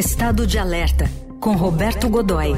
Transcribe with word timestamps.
Estado 0.00 0.46
de 0.46 0.58
Alerta, 0.58 1.04
com 1.38 1.52
Roberto 1.52 2.08
Godoy. 2.08 2.54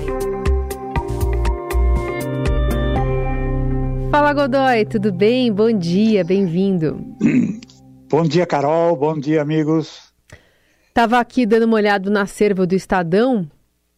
Fala 4.12 4.32
Godoy, 4.32 4.84
tudo 4.84 5.12
bem? 5.12 5.52
Bom 5.52 5.76
dia, 5.76 6.22
bem-vindo. 6.22 7.04
Bom 8.08 8.22
dia, 8.22 8.46
Carol. 8.46 8.94
Bom 8.94 9.18
dia, 9.18 9.42
amigos. 9.42 10.12
Tava 10.94 11.18
aqui 11.18 11.44
dando 11.44 11.64
uma 11.64 11.74
olhada 11.74 12.08
no 12.08 12.20
acervo 12.20 12.64
do 12.64 12.76
Estadão, 12.76 13.50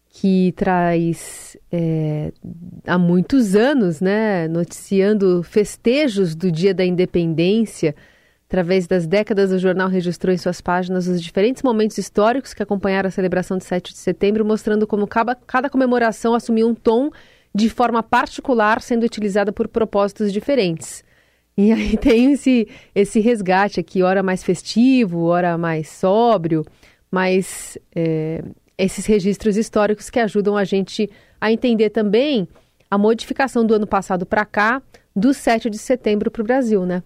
que 0.08 0.54
traz 0.56 1.54
é, 1.70 2.32
há 2.86 2.96
muitos 2.96 3.54
anos, 3.54 4.00
né, 4.00 4.48
noticiando 4.48 5.42
festejos 5.42 6.34
do 6.34 6.50
Dia 6.50 6.72
da 6.72 6.82
Independência. 6.86 7.95
Através 8.46 8.86
das 8.86 9.06
décadas, 9.06 9.50
o 9.50 9.58
jornal 9.58 9.88
registrou 9.88 10.32
em 10.32 10.38
suas 10.38 10.61
páginas 10.61 11.08
os 11.08 11.20
diferentes 11.20 11.62
momentos 11.62 11.96
históricos 11.98 12.52
que 12.52 12.62
acompanharam 12.62 13.08
a 13.08 13.11
celebração 13.11 13.57
de 13.57 13.64
7 13.64 13.93
de 13.93 13.98
setembro, 13.98 14.44
mostrando 14.44 14.86
como 14.86 15.07
cada, 15.07 15.68
comemoração 15.70 16.34
assumiu 16.34 16.68
um 16.68 16.75
tom 16.75 17.11
de 17.54 17.70
forma 17.70 18.03
particular, 18.03 18.82
sendo 18.82 19.04
utilizada 19.04 19.53
por 19.53 19.67
propósitos 19.67 20.32
diferentes. 20.32 21.03
E 21.57 21.72
aí 21.72 21.96
tem 21.98 22.32
esse, 22.32 22.68
esse 22.94 23.18
resgate 23.18 23.80
aqui, 23.80 24.03
hora 24.03 24.22
mais 24.22 24.43
festivo, 24.43 25.25
hora 25.25 25.56
mais 25.56 25.89
sóbrio, 25.89 26.64
mas 27.11 27.79
é, 27.95 28.42
esses 28.76 29.06
registros 29.06 29.56
históricos 29.56 30.11
que 30.11 30.20
ajudam 30.20 30.56
a 30.56 30.64
gente 30.64 31.08
a 31.40 31.50
entender 31.50 31.90
também 31.90 32.47
a 32.91 32.98
modificação 32.98 33.64
do 33.64 33.75
ano 33.75 33.86
passado 33.86 34.27
para 34.27 34.45
cá, 34.45 34.83
do 35.17 35.33
7 35.33 35.70
de 35.70 35.78
setembro 35.78 36.31
para 36.31 36.42
o 36.42 36.45
Brasil, 36.45 36.84
né? 36.84 37.03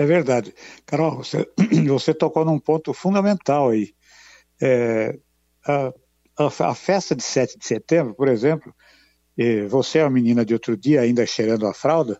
É 0.00 0.06
verdade. 0.06 0.54
Carol, 0.86 1.16
você, 1.18 1.46
você 1.86 2.14
tocou 2.14 2.42
num 2.42 2.58
ponto 2.58 2.94
fundamental 2.94 3.68
aí. 3.68 3.92
É, 4.58 5.18
a, 5.66 5.92
a, 6.38 6.70
a, 6.70 6.74
festa 6.74 7.14
de 7.14 7.22
7 7.22 7.58
de 7.58 7.66
setembro, 7.66 8.14
por 8.14 8.26
exemplo, 8.26 8.74
você 9.68 9.98
é 9.98 10.04
uma 10.04 10.10
menina 10.10 10.42
de 10.42 10.54
outro 10.54 10.74
dia 10.74 11.02
ainda 11.02 11.26
cheirando 11.26 11.66
a 11.66 11.74
fralda, 11.74 12.18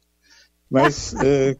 mas 0.70 1.14
é, 1.14 1.56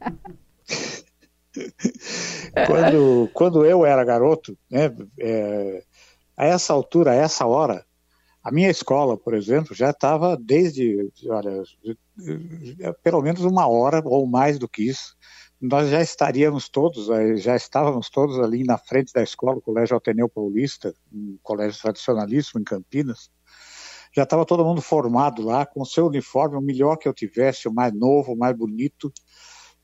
quando, 2.67 3.27
quando 3.33 3.65
eu 3.65 3.83
era 3.83 4.03
garoto, 4.03 4.55
né, 4.69 4.95
é, 5.19 5.83
a 6.37 6.45
essa 6.45 6.71
altura, 6.71 7.11
a 7.11 7.15
essa 7.15 7.47
hora, 7.47 7.83
a 8.43 8.51
minha 8.51 8.69
escola, 8.69 9.17
por 9.17 9.33
exemplo, 9.33 9.75
já 9.75 9.89
estava 9.89 10.37
desde, 10.37 11.11
olha, 11.27 11.63
pelo 13.01 13.23
menos 13.23 13.41
uma 13.41 13.67
hora 13.67 14.03
ou 14.05 14.27
mais 14.27 14.59
do 14.59 14.69
que 14.69 14.83
isso, 14.83 15.15
nós 15.61 15.89
já 15.89 16.01
estaríamos 16.01 16.67
todos, 16.67 17.07
eh, 17.09 17.35
já 17.35 17.55
estávamos 17.55 18.09
todos 18.09 18.39
ali 18.39 18.63
na 18.63 18.79
frente 18.79 19.13
da 19.13 19.21
escola, 19.21 19.57
o 19.57 19.61
Colégio 19.61 19.95
Ateneu 19.95 20.27
Paulista, 20.27 20.91
um 21.13 21.37
colégio 21.43 21.79
tradicionalíssimo 21.79 22.59
em 22.59 22.63
Campinas. 22.63 23.29
Já 24.13 24.23
estava 24.23 24.43
todo 24.43 24.65
mundo 24.65 24.81
formado 24.81 25.43
lá, 25.43 25.65
com 25.65 25.83
o 25.83 25.85
seu 25.85 26.07
uniforme, 26.07 26.57
o 26.57 26.61
melhor 26.61 26.97
que 26.97 27.07
eu 27.07 27.13
tivesse, 27.13 27.67
o 27.67 27.73
mais 27.73 27.93
novo, 27.93 28.33
o 28.33 28.37
mais 28.37 28.57
bonito. 28.57 29.13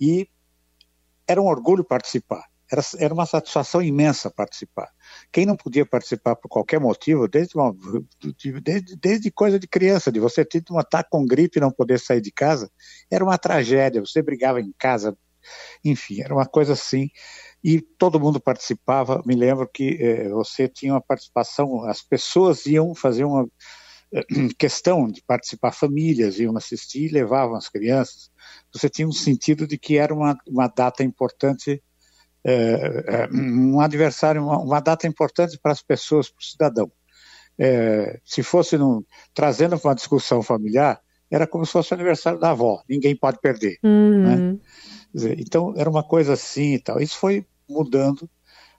E 0.02 0.28
era 1.28 1.39
um 1.39 1.45
orgulho 1.45 1.83
participar. 1.83 2.44
Era, 2.70 2.81
era 2.98 3.14
uma 3.14 3.25
satisfação 3.25 3.81
imensa 3.81 4.30
participar. 4.31 4.89
Quem 5.31 5.45
não 5.45 5.55
podia 5.55 5.86
participar 5.86 6.36
por 6.36 6.50
qualquer 6.50 6.80
motivo, 6.80 7.28
desde, 7.28 7.55
uma, 7.55 7.73
desde, 8.66 8.95
desde 8.98 9.31
coisa 9.31 9.58
de 9.58 9.67
criança, 9.67 10.11
de 10.11 10.20
você 10.20 10.44
ter 10.44 10.61
um 10.72 10.80
ataque 10.80 11.09
com 11.11 11.25
gripe 11.25 11.59
e 11.59 11.61
não 11.61 11.72
poder 11.72 12.00
sair 12.00 12.20
de 12.20 12.31
casa, 12.31 12.70
era 13.09 13.23
uma 13.23 13.38
tragédia. 13.38 14.02
Você 14.02 14.22
brigava 14.22 14.59
em 14.59 14.73
casa, 14.78 15.16
enfim, 15.84 16.22
era 16.22 16.34
uma 16.34 16.45
coisa 16.45 16.73
assim. 16.73 17.09
E 17.64 17.81
todo 17.81 18.20
mundo 18.20 18.40
participava. 18.40 19.22
Me 19.26 19.36
lembro 19.36 19.67
que 19.67 19.98
eh, 20.02 20.30
você 20.30 20.67
tinha 20.67 20.94
uma 20.94 21.02
participação, 21.02 21.84
as 21.86 22.02
pessoas 22.02 22.66
iam 22.66 22.94
fazer 22.95 23.23
uma 23.26 23.48
eh, 24.14 24.26
questão 24.58 25.08
de 25.08 25.22
participar, 25.23 25.72
famílias 25.72 26.39
iam 26.39 26.56
assistir 26.58 27.06
e 27.06 27.14
levavam 27.14 27.55
as 27.55 27.70
crianças. 27.70 28.30
Você 28.73 28.89
tinha 28.89 29.08
um 29.08 29.11
sentido 29.11 29.67
de 29.67 29.77
que 29.77 29.98
era 29.98 30.14
uma, 30.14 30.38
uma 30.48 30.67
data 30.67 31.04
importante 31.04 31.82
é, 32.48 33.27
um 33.33 33.82
adversário, 33.82 34.42
uma, 34.42 34.58
uma, 34.58 34.80
data 34.80 35.05
importante 35.05 35.60
para 35.61 35.73
as 35.73 35.82
pessoas, 35.82 36.30
para 36.30 36.39
o 36.39 36.45
cidadão. 36.45 36.92
É, 37.60 38.20
se 38.23 38.42
fosse 38.42 38.77
num, 38.77 39.04
trazendo 39.33 39.77
para 39.77 39.89
uma 39.89 39.95
discussão 39.95 40.42
familiar, 40.42 41.02
era 41.30 41.45
como 41.45 41.65
se 41.65 41.71
fosse 41.71 41.92
o 41.92 41.95
aniversário 41.95 42.39
da 42.39 42.52
avó, 42.52 42.82
ninguém 42.89 43.15
pode 43.15 43.39
perder. 43.39 43.77
Uhum. 43.83 44.23
Né? 44.23 44.58
Dizer, 45.14 45.39
então, 45.39 45.73
era 45.76 45.89
uma 45.89 46.04
coisa 46.04 46.33
assim 46.33 46.76
e 46.76 46.80
tal. 46.80 47.02
Isso 47.02 47.17
foi 47.17 47.45
mudando. 47.70 48.30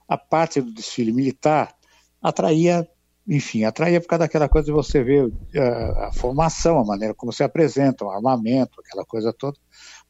A 0.07 0.17
parte 0.17 0.61
do 0.61 0.73
desfile 0.73 1.11
militar 1.11 1.75
atraía, 2.21 2.87
enfim, 3.27 3.63
atraía 3.63 4.01
por 4.01 4.07
causa 4.07 4.25
daquela 4.25 4.49
coisa 4.49 4.65
de 4.65 4.71
você 4.71 5.03
ver 5.03 5.31
a, 5.55 6.07
a 6.07 6.11
formação, 6.13 6.79
a 6.79 6.85
maneira 6.85 7.13
como 7.13 7.31
se 7.31 7.43
apresenta, 7.43 8.05
o 8.05 8.09
armamento, 8.09 8.79
aquela 8.79 9.05
coisa 9.05 9.31
toda. 9.31 9.57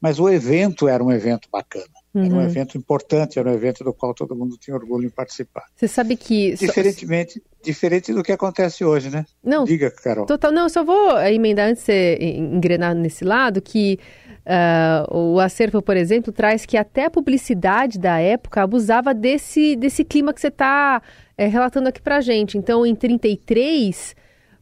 Mas 0.00 0.18
o 0.18 0.28
evento 0.28 0.88
era 0.88 1.04
um 1.04 1.12
evento 1.12 1.48
bacana. 1.50 1.92
Uhum. 2.12 2.24
Era 2.24 2.34
um 2.34 2.38
uhum. 2.38 2.44
evento 2.44 2.76
importante, 2.76 3.38
era 3.38 3.48
um 3.48 3.54
evento 3.54 3.84
do 3.84 3.94
qual 3.94 4.12
todo 4.12 4.34
mundo 4.34 4.56
tinha 4.58 4.74
orgulho 4.74 5.06
em 5.06 5.10
participar. 5.10 5.64
Você 5.76 5.86
sabe 5.86 6.16
que. 6.16 6.54
Diferentemente, 6.54 7.40
diferente 7.62 8.12
do 8.12 8.22
que 8.22 8.32
acontece 8.32 8.84
hoje, 8.84 9.10
né? 9.10 9.24
Não. 9.42 9.64
Diga, 9.64 9.90
Carol. 9.90 10.26
Total, 10.26 10.50
não, 10.50 10.64
eu 10.64 10.70
só 10.70 10.84
vou 10.84 11.20
emendar 11.22 11.68
antes 11.68 11.82
de 11.82 11.86
você 11.86 12.18
engrenar 12.20 12.94
nesse 12.94 13.24
lado 13.24 13.62
que. 13.62 13.98
Uh, 14.40 15.34
o 15.34 15.38
acervo, 15.38 15.82
por 15.82 15.96
exemplo, 15.96 16.32
traz 16.32 16.64
que 16.64 16.76
até 16.76 17.04
a 17.04 17.10
publicidade 17.10 17.98
da 17.98 18.18
época 18.18 18.62
abusava 18.62 19.14
desse, 19.14 19.76
desse 19.76 20.02
clima 20.02 20.32
que 20.32 20.40
você 20.40 20.48
está 20.48 21.00
é, 21.36 21.46
relatando 21.46 21.88
aqui 21.88 22.00
pra 22.00 22.20
gente. 22.20 22.58
Então, 22.58 22.84
em 22.84 22.94
33, 22.94 24.16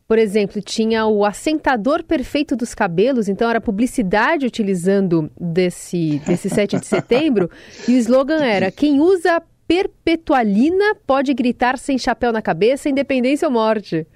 por 0.08 0.18
exemplo, 0.18 0.62
tinha 0.62 1.04
o 1.04 1.22
assentador 1.22 2.02
perfeito 2.02 2.56
dos 2.56 2.74
cabelos, 2.74 3.28
então 3.28 3.48
era 3.48 3.60
publicidade 3.60 4.46
utilizando 4.46 5.30
desse, 5.38 6.18
desse 6.26 6.48
7 6.48 6.80
de 6.80 6.86
setembro, 6.86 7.50
e 7.86 7.92
o 7.92 7.98
slogan 7.98 8.42
era: 8.42 8.70
quem 8.70 9.00
usa 9.00 9.42
perpetualina 9.66 10.94
pode 11.06 11.34
gritar 11.34 11.76
sem 11.76 11.98
chapéu 11.98 12.32
na 12.32 12.40
cabeça, 12.40 12.88
independência 12.88 13.46
ou 13.46 13.52
morte. 13.52 14.06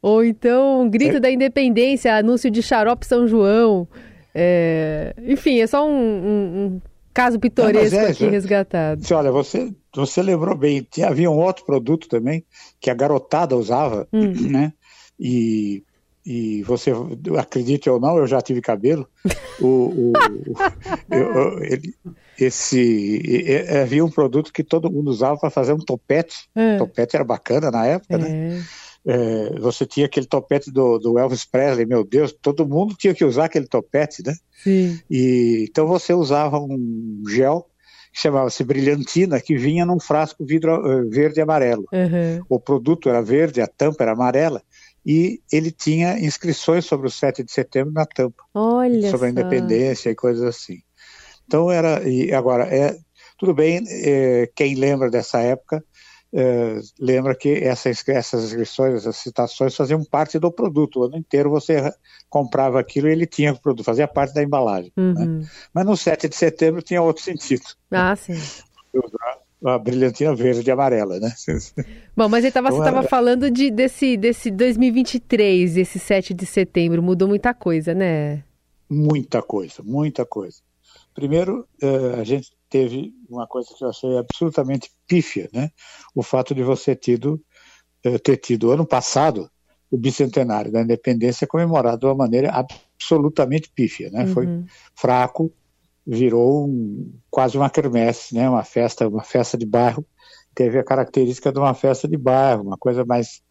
Ou 0.00 0.22
então, 0.24 0.88
grito 0.88 1.16
é. 1.16 1.20
da 1.20 1.28
independência, 1.28 2.14
anúncio 2.14 2.48
de 2.48 2.62
xarope 2.62 3.04
São 3.04 3.26
João. 3.26 3.88
É... 4.32 5.12
Enfim, 5.26 5.58
é 5.58 5.66
só 5.66 5.84
um, 5.84 5.90
um, 5.90 6.64
um 6.64 6.80
caso 7.12 7.40
pitoresco 7.40 7.96
é, 7.96 8.10
aqui 8.10 8.28
resgatado. 8.28 9.02
Olha, 9.12 9.32
você, 9.32 9.74
você 9.92 10.22
lembrou 10.22 10.56
bem, 10.56 10.86
havia 11.04 11.28
um 11.28 11.40
outro 11.40 11.64
produto 11.64 12.06
também 12.06 12.44
que 12.80 12.88
a 12.88 12.94
garotada 12.94 13.56
usava, 13.56 14.06
hum. 14.12 14.32
né? 14.48 14.72
E, 15.18 15.82
e 16.24 16.62
você 16.62 16.92
acredite 17.38 17.88
ou 17.88 17.98
não, 17.98 18.18
eu 18.18 18.26
já 18.26 18.40
tive 18.40 18.60
cabelo. 18.60 19.08
O, 19.60 19.66
o, 19.66 20.12
eu, 21.10 21.64
ele, 21.64 21.92
esse 22.38 23.44
havia 23.82 24.04
um 24.04 24.10
produto 24.10 24.52
que 24.52 24.62
todo 24.62 24.88
mundo 24.88 25.10
usava 25.10 25.36
para 25.36 25.50
fazer 25.50 25.72
um 25.72 25.78
topete. 25.78 26.48
É. 26.54 26.76
Topete 26.76 27.16
era 27.16 27.24
bacana 27.24 27.68
na 27.68 27.84
época, 27.84 28.16
né? 28.18 28.28
é. 28.28 28.32
né? 28.50 28.64
É, 29.06 29.58
você 29.58 29.86
tinha 29.86 30.06
aquele 30.06 30.26
topete 30.26 30.70
do, 30.70 30.98
do, 30.98 31.18
Elvis 31.18 31.44
Presley, 31.44 31.86
meu 31.86 32.04
Deus, 32.04 32.32
todo 32.32 32.68
mundo 32.68 32.94
tinha 32.94 33.14
que 33.14 33.24
usar 33.24 33.46
aquele 33.46 33.66
topete, 33.66 34.22
né? 34.24 34.34
Sim. 34.62 35.00
E 35.10 35.66
então 35.68 35.86
você 35.86 36.12
usava 36.12 36.58
um 36.60 37.22
gel 37.28 37.66
que 38.12 38.20
chamava-se 38.20 38.62
brilhantina, 38.64 39.40
que 39.40 39.56
vinha 39.56 39.86
num 39.86 39.98
frasco 39.98 40.44
vidro 40.44 40.74
uh, 40.74 41.08
verde 41.08 41.40
e 41.40 41.42
amarelo. 41.42 41.84
Uhum. 41.92 42.44
O 42.48 42.60
produto 42.60 43.08
era 43.08 43.22
verde, 43.22 43.60
a 43.60 43.66
tampa 43.66 44.04
era 44.04 44.12
amarela 44.12 44.62
e 45.08 45.40
ele 45.50 45.70
tinha 45.70 46.18
inscrições 46.18 46.84
sobre 46.84 47.06
o 47.06 47.10
7 47.10 47.42
de 47.42 47.50
setembro 47.50 47.94
na 47.94 48.04
tampa, 48.04 48.44
Olha 48.52 49.10
sobre 49.10 49.18
só. 49.18 49.24
a 49.24 49.30
independência 49.30 50.10
e 50.10 50.14
coisas 50.14 50.44
assim. 50.44 50.82
Então 51.46 51.70
era, 51.70 52.06
e 52.06 52.30
agora, 52.34 52.64
é, 52.64 52.94
tudo 53.38 53.54
bem, 53.54 53.82
é, 53.88 54.50
quem 54.54 54.74
lembra 54.74 55.10
dessa 55.10 55.40
época, 55.40 55.82
é, 56.30 56.78
lembra 57.00 57.34
que 57.34 57.54
essa, 57.54 57.88
essas 57.88 58.44
inscrições, 58.44 58.96
essas 58.96 59.16
citações 59.16 59.74
faziam 59.74 60.04
parte 60.04 60.38
do 60.38 60.52
produto, 60.52 61.00
o 61.00 61.04
ano 61.04 61.16
inteiro 61.16 61.48
você 61.48 61.90
comprava 62.28 62.78
aquilo 62.78 63.08
e 63.08 63.12
ele 63.12 63.26
tinha 63.26 63.54
o 63.54 63.58
produto, 63.58 63.86
fazia 63.86 64.06
parte 64.06 64.34
da 64.34 64.42
embalagem. 64.42 64.92
Né? 64.94 65.04
Uhum. 65.04 65.38
Né? 65.38 65.48
Mas 65.72 65.86
no 65.86 65.96
7 65.96 66.28
de 66.28 66.36
setembro 66.36 66.82
tinha 66.82 67.00
outro 67.00 67.22
sentido. 67.22 67.64
Ah, 67.90 68.14
sim 68.14 68.38
a 69.64 69.78
brilhantina 69.78 70.34
verde 70.34 70.68
e 70.68 70.70
amarela, 70.70 71.18
né? 71.18 71.32
Bom, 72.16 72.28
mas 72.28 72.50
tava, 72.52 72.70
você 72.70 72.78
estava 72.78 73.02
falando 73.02 73.50
de, 73.50 73.70
desse, 73.70 74.16
desse 74.16 74.50
2023, 74.50 75.76
esse 75.76 75.98
7 75.98 76.32
de 76.32 76.46
setembro, 76.46 77.02
mudou 77.02 77.28
muita 77.28 77.52
coisa, 77.52 77.94
né? 77.94 78.44
Muita 78.88 79.42
coisa, 79.42 79.82
muita 79.82 80.24
coisa. 80.24 80.58
Primeiro, 81.14 81.66
uh, 81.82 82.20
a 82.20 82.24
gente 82.24 82.52
teve 82.70 83.12
uma 83.28 83.46
coisa 83.46 83.68
que 83.76 83.84
eu 83.84 83.88
achei 83.88 84.16
absolutamente 84.16 84.90
pífia, 85.06 85.48
né? 85.52 85.70
O 86.14 86.22
fato 86.22 86.54
de 86.54 86.62
você 86.62 86.94
tido, 86.94 87.42
uh, 88.06 88.18
ter 88.20 88.36
tido 88.36 88.70
ano 88.70 88.86
passado 88.86 89.50
o 89.90 89.96
bicentenário 89.96 90.70
da 90.70 90.82
independência 90.82 91.46
comemorado 91.46 92.00
de 92.00 92.06
uma 92.06 92.14
maneira 92.14 92.50
absolutamente 92.50 93.70
pífia, 93.74 94.10
né? 94.10 94.24
Uhum. 94.24 94.34
Foi 94.34 94.64
fraco, 94.94 95.52
virou 96.08 96.66
um, 96.66 97.12
quase 97.30 97.58
uma 97.58 97.68
quermesse, 97.68 98.34
né? 98.34 98.48
Uma 98.48 98.64
festa, 98.64 99.06
uma 99.06 99.22
festa 99.22 99.58
de 99.58 99.66
bairro 99.66 100.04
teve 100.54 100.78
a 100.78 100.84
característica 100.84 101.52
de 101.52 101.58
uma 101.58 101.74
festa 101.74 102.08
de 102.08 102.16
bairro, 102.16 102.62
uma 102.62 102.76
coisa 102.76 103.04
mais 103.04 103.42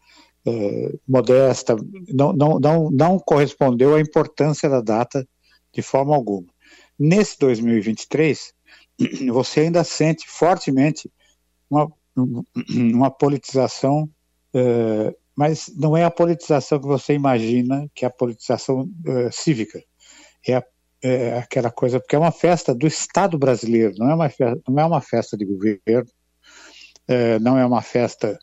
é, 0.46 0.92
modesta, 1.08 1.74
não, 2.12 2.32
não, 2.32 2.58
não, 2.58 2.90
não 2.90 3.18
correspondeu 3.18 3.94
à 3.94 4.00
importância 4.00 4.68
da 4.68 4.80
data 4.80 5.26
de 5.72 5.80
forma 5.80 6.14
alguma. 6.14 6.48
Nesse 6.98 7.38
2023, 7.38 8.52
você 9.32 9.60
ainda 9.60 9.84
sente 9.84 10.28
fortemente 10.28 11.10
uma, 11.70 11.90
uma 12.70 13.10
politização, 13.10 14.08
é, 14.52 15.14
mas 15.34 15.72
não 15.76 15.96
é 15.96 16.04
a 16.04 16.10
politização 16.10 16.80
que 16.80 16.86
você 16.86 17.14
imagina, 17.14 17.88
que 17.94 18.04
é 18.04 18.08
a 18.08 18.10
politização 18.10 18.90
é, 19.06 19.30
cívica. 19.30 19.82
É, 20.46 20.56
a, 20.56 20.64
é, 21.02 21.38
aquela 21.38 21.70
coisa, 21.70 22.00
porque 22.00 22.16
é 22.16 22.18
uma 22.18 22.32
festa 22.32 22.74
do 22.74 22.86
Estado 22.86 23.38
brasileiro, 23.38 23.94
não 23.98 24.10
é 24.10 24.14
uma 24.14 24.28
festa, 24.28 24.62
não 24.68 24.80
é 24.80 24.84
uma 24.84 25.00
festa 25.00 25.36
de 25.36 25.44
governo, 25.44 26.10
é, 27.06 27.38
não 27.38 27.58
é 27.58 27.64
uma 27.64 27.82
festa, 27.82 28.38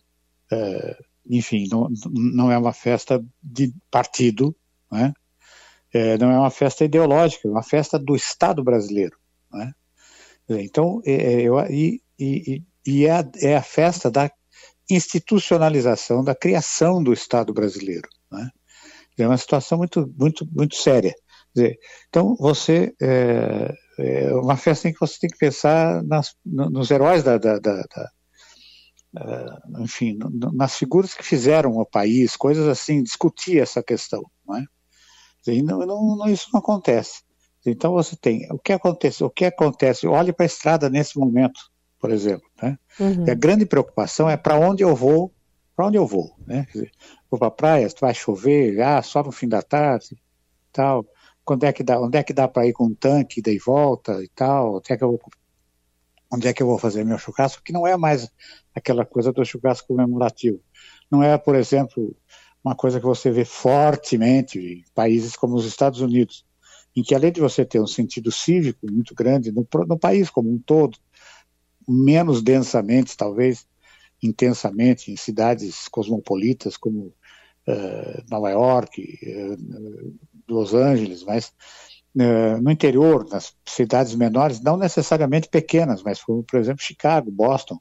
é, 0.51 0.97
enfim, 1.29 1.67
não, 1.69 1.89
não 2.11 2.51
é 2.51 2.57
uma 2.57 2.73
festa 2.73 3.23
de 3.41 3.73
partido, 3.91 4.55
né? 4.91 5.13
não 6.19 6.29
é 6.29 6.37
uma 6.37 6.51
festa 6.51 6.83
ideológica, 6.83 7.47
é 7.47 7.51
uma 7.51 7.63
festa 7.63 7.97
do 7.97 8.17
Estado 8.17 8.61
brasileiro. 8.61 9.17
Né? 9.51 9.73
Então, 10.49 11.01
é, 11.05 11.13
é, 11.13 11.41
eu, 11.41 11.57
e, 11.69 12.01
e, 12.19 12.63
e 12.85 13.09
a, 13.09 13.27
é, 13.37 13.55
a, 13.55 13.61
festa 13.61 14.11
da 14.11 14.29
institucionalização, 14.89 16.23
da 16.23 16.35
criação 16.35 17.01
do 17.01 17.13
Estado 17.13 17.53
brasileiro. 17.53 18.07
Né? 18.31 18.49
É 19.17 19.27
uma 19.27 19.37
situação 19.37 19.77
muito, 19.77 20.13
muito, 20.17 20.47
muito 20.51 20.75
séria. 20.75 21.15
Dizer, 21.55 21.79
então, 22.09 22.35
você. 22.35 22.93
É, 23.01 23.73
é, 23.97 24.33
uma 24.33 24.57
festa 24.57 24.89
em 24.89 24.93
que 24.93 24.99
você 24.99 25.17
tem 25.19 25.29
que 25.29 25.37
pensar 25.37 26.03
nas, 26.03 26.35
nos 26.45 26.91
heróis 26.91 27.23
da, 27.23 27.37
da, 27.37 27.59
da, 27.59 27.81
da 27.81 28.11
uh, 29.15 29.81
enfim, 29.81 30.17
nas 30.53 30.75
figuras 30.75 31.13
que 31.13 31.23
fizeram 31.23 31.71
o 31.77 31.85
país, 31.85 32.35
coisas 32.35 32.67
assim, 32.67 33.01
discutir 33.01 33.59
essa 33.59 33.81
questão. 33.81 34.23
Não 34.45 34.57
é? 34.57 34.65
E 35.47 35.61
não, 35.61 35.79
não, 35.79 36.27
isso 36.27 36.49
não 36.51 36.59
acontece. 36.59 37.21
Então 37.65 37.93
você 37.93 38.15
tem 38.15 38.47
o 38.51 38.59
que 38.59 38.73
acontece, 38.73 39.23
o 39.23 39.29
que 39.29 39.45
acontece. 39.45 40.07
Olhe 40.07 40.33
para 40.33 40.45
a 40.45 40.47
estrada 40.47 40.89
nesse 40.89 41.17
momento, 41.17 41.59
por 41.99 42.11
exemplo. 42.11 42.47
Né? 42.61 42.77
Uhum. 42.99 43.25
a 43.29 43.33
grande 43.33 43.65
preocupação 43.65 44.29
é 44.29 44.37
para 44.37 44.57
onde 44.57 44.83
eu 44.83 44.95
vou, 44.95 45.33
para 45.75 45.87
onde 45.87 45.97
eu 45.97 46.05
vou. 46.05 46.35
Né? 46.45 46.65
Dizer, 46.71 46.91
vou 47.29 47.39
para 47.39 47.47
a 47.47 47.51
praia, 47.51 47.87
vai 47.99 48.13
chover, 48.13 48.81
ah, 48.81 49.01
só 49.01 49.23
no 49.23 49.31
fim 49.31 49.47
da 49.47 49.61
tarde, 49.61 50.17
tal. 50.71 51.05
Quando 51.45 51.63
é 51.63 51.71
que 51.71 51.83
dá, 51.83 52.01
onde 52.01 52.17
é 52.17 52.23
que 52.23 52.33
dá 52.33 52.47
para 52.47 52.65
ir 52.67 52.73
com 52.73 52.87
um 52.87 52.95
tanque 52.95 53.41
e 53.45 53.59
volta 53.59 54.23
e 54.23 54.27
tal? 54.29 54.77
Onde 54.77 54.91
é 54.91 54.97
que 54.97 55.03
eu 55.03 55.09
vou, 55.09 55.21
onde 56.33 56.47
é 56.47 56.53
que 56.53 56.63
eu 56.63 56.67
vou 56.67 56.79
fazer 56.79 57.05
meu 57.05 57.19
churrasco? 57.19 57.63
Que 57.63 57.71
não 57.71 57.85
é 57.85 57.95
mais 57.95 58.29
aquela 58.73 59.05
coisa 59.05 59.31
do 59.31 59.45
churrasco 59.45 59.87
comemorativo. 59.87 60.59
Não 61.09 61.21
é, 61.21 61.37
por 61.37 61.55
exemplo, 61.55 62.15
uma 62.63 62.75
coisa 62.75 62.99
que 62.99 63.05
você 63.05 63.29
vê 63.29 63.45
fortemente 63.45 64.59
em 64.59 64.83
países 64.95 65.35
como 65.35 65.55
os 65.55 65.65
Estados 65.65 66.01
Unidos, 66.01 66.43
em 66.95 67.03
que 67.03 67.13
além 67.13 67.31
de 67.31 67.39
você 67.39 67.63
ter 67.63 67.79
um 67.79 67.85
sentido 67.85 68.31
cívico 68.31 68.91
muito 68.91 69.13
grande 69.13 69.51
no, 69.51 69.67
no 69.87 69.99
país 69.99 70.31
como 70.31 70.51
um 70.51 70.57
todo, 70.57 70.97
menos 71.87 72.41
densamente, 72.41 73.15
talvez, 73.15 73.67
intensamente, 74.21 75.11
em 75.11 75.15
cidades 75.15 75.87
cosmopolitas 75.87 76.75
como 76.75 77.13
Nova 78.29 78.49
York, 78.51 79.19
uh, 79.23 80.13
Los 80.47 80.73
Angeles, 80.73 81.23
mas 81.23 81.53
uh, 82.15 82.61
no 82.61 82.71
interior, 82.71 83.27
nas 83.29 83.55
cidades 83.65 84.15
menores, 84.15 84.61
não 84.61 84.77
necessariamente 84.77 85.49
pequenas, 85.49 86.03
mas 86.03 86.23
como, 86.23 86.43
por 86.43 86.59
exemplo, 86.59 86.83
Chicago, 86.83 87.31
Boston, 87.31 87.79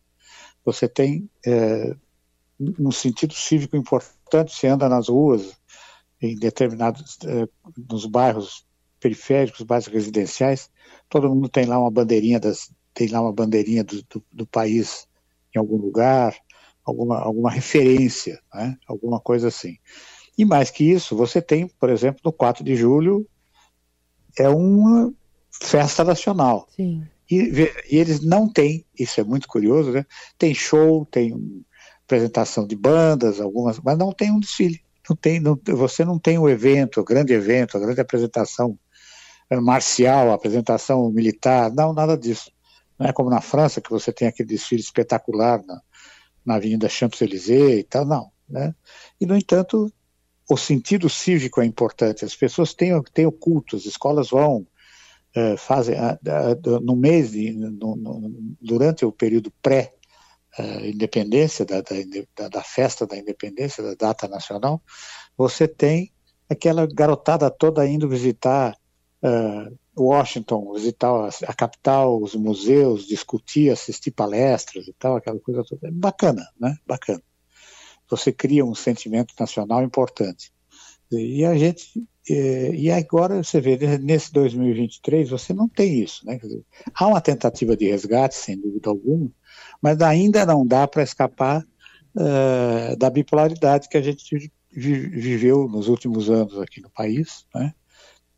você 0.65 0.89
tem 0.89 1.29
um 2.79 2.91
sentido 2.91 3.35
cívico 3.35 3.77
importante, 3.77 4.55
você 4.55 4.67
anda 4.67 4.89
nas 4.89 5.09
ruas, 5.09 5.55
em 6.21 6.37
determinados, 6.37 7.19
eh, 7.25 7.47
nos 7.91 8.07
bairros 8.07 8.67
periféricos, 8.99 9.63
bairros 9.63 9.89
residenciais, 9.89 10.71
todo 11.09 11.29
mundo 11.29 11.49
tem 11.49 11.67
lá 11.67 11.79
uma 11.79 11.91
bandeirinha 11.91 12.41
das, 12.41 12.73
tem 12.95 13.09
lá 13.09 13.21
uma 13.21 13.33
bandeirinha 13.33 13.85
do, 13.85 14.03
do, 14.05 14.25
do 14.33 14.47
país 14.47 15.07
em 15.55 15.59
algum 15.59 15.77
lugar, 15.77 16.35
alguma, 16.85 17.19
alguma 17.19 17.51
referência, 17.51 18.41
né? 18.53 18.77
alguma 18.87 19.19
coisa 19.19 19.49
assim. 19.49 19.79
E 20.37 20.45
mais 20.45 20.71
que 20.71 20.85
isso, 20.91 21.17
você 21.17 21.41
tem, 21.41 21.67
por 21.67 21.89
exemplo, 21.89 22.21
no 22.25 22.33
4 22.33 22.65
de 22.65 22.75
julho, 22.75 23.27
é 24.37 24.49
uma 24.49 25.13
festa 25.51 26.03
nacional. 26.03 26.69
Sim. 26.75 27.07
E, 27.31 27.37
e, 27.91 27.97
eles 27.97 28.21
não 28.21 28.49
têm, 28.49 28.85
isso 28.99 29.21
é 29.21 29.25
muito 29.25 29.49
curioso, 29.49 29.93
né? 29.93 30.05
Tem 30.37 30.53
show, 30.53 31.07
tem 31.07 31.65
apresentação 32.05 32.67
de 32.67 32.77
bandas, 32.77 33.41
algumas, 33.41 33.81
mas 33.81 33.97
não 33.97 34.13
tem 34.13 34.31
um 34.31 34.41
desfile. 34.41 34.83
Não 35.09 35.17
tem, 35.17 35.41
não, 35.41 35.59
você 35.69 36.05
não 36.05 36.19
tem 36.19 36.39
o 36.39 36.49
evento, 36.49 37.01
o 37.01 37.05
grande 37.05 37.33
evento, 37.33 37.77
a 37.77 37.81
grande 37.81 38.01
apresentação 38.01 38.79
eh, 39.51 39.61
marcial, 39.61 40.31
a 40.31 40.35
apresentação 40.35 41.11
militar, 41.11 41.71
não, 41.73 41.93
nada 41.93 42.17
disso. 42.17 42.51
Não 42.99 43.07
é 43.07 43.13
como 43.13 43.31
na 43.31 43.41
França, 43.41 43.81
que 43.81 43.91
você 43.91 44.13
tem 44.13 44.29
aquele 44.29 44.49
desfile 44.49 44.81
espetacular 44.81 45.63
na, 45.67 45.81
na 46.45 46.57
Avenida 46.57 46.89
Champs-Élysées 46.89 47.81
e 47.81 47.85
tal, 47.85 48.05
não. 48.05 48.31
Né? 48.49 48.75
E, 49.21 49.27
no 49.27 49.37
entanto, 49.37 49.93
o 50.49 50.57
sentido 50.57 51.09
cívico 51.09 51.61
é 51.61 51.65
importante. 51.65 52.25
As 52.25 52.37
pessoas 52.37 52.75
têm, 52.75 53.01
têm 53.13 53.27
o 53.27 53.33
culto, 53.33 53.77
as 53.77 53.87
escolas 53.87 54.31
vão, 54.31 54.67
uh, 55.37 55.57
fazem, 55.57 55.97
uh, 55.97 56.81
no 56.81 56.95
mês, 56.95 57.33
de, 57.33 57.53
no, 57.53 57.97
no, 57.97 58.55
durante 58.61 59.05
o 59.05 59.13
período 59.13 59.51
pré 59.63 59.95
uh, 60.59 60.85
independência, 60.85 61.65
da, 61.65 61.81
da, 61.81 62.49
da, 62.49 62.63
festa 62.63 63.07
da 63.07 63.17
independência, 63.17 63.83
da 63.83 63.95
data 63.95 64.29
nacional, 64.29 64.83
você 65.37 65.67
tem 65.67 66.13
aquela 66.49 66.87
garotada 66.87 67.51
toda 67.51 67.87
indo 67.87 68.09
visitar 68.09 68.77
uh, 69.23 69.79
Washington, 69.97 70.73
visitar 70.73 71.29
a, 71.47 71.55
capital, 71.55 72.21
os 72.21 72.35
museus, 72.35 73.07
discutir, 73.07 73.71
assistir 73.71 74.11
palestras 74.11 74.89
e 74.89 74.93
tal, 74.95 75.17
aquela 75.17 75.39
coisa 75.39 75.63
toda. 75.65 75.89
É 75.89 75.91
bacana, 75.91 76.47
né? 76.59 76.77
Bacana. 76.87 77.23
Você 78.11 78.33
cria 78.33 78.65
um 78.65 78.75
sentimento 78.75 79.35
nacional 79.39 79.83
importante. 79.83 80.53
E 81.11 81.45
a 81.45 81.55
gente 81.57 82.07
e 82.27 82.91
agora 82.91 83.43
você 83.43 83.61
vê, 83.61 83.77
nesse 83.99 84.33
2023, 84.33 85.29
você 85.29 85.53
não 85.53 85.69
tem 85.69 86.03
isso. 86.03 86.25
Né? 86.27 86.39
Dizer, 86.39 86.65
há 86.95 87.07
uma 87.07 87.21
tentativa 87.21 87.77
de 87.77 87.91
resgate, 87.91 88.35
sem 88.35 88.59
dúvida 88.59 88.89
alguma, 88.89 89.31
mas 89.81 90.01
ainda 90.01 90.47
não 90.47 90.67
dá 90.67 90.89
para 90.89 91.03
escapar 91.03 91.63
uh, 92.17 92.97
da 92.97 93.11
bipolaridade 93.11 93.89
que 93.91 93.99
a 93.99 94.03
gente 94.03 94.51
viveu 94.73 95.69
nos 95.69 95.89
últimos 95.89 96.31
anos 96.31 96.59
aqui 96.59 96.81
no 96.81 96.91
país, 96.91 97.47
né? 97.55 97.75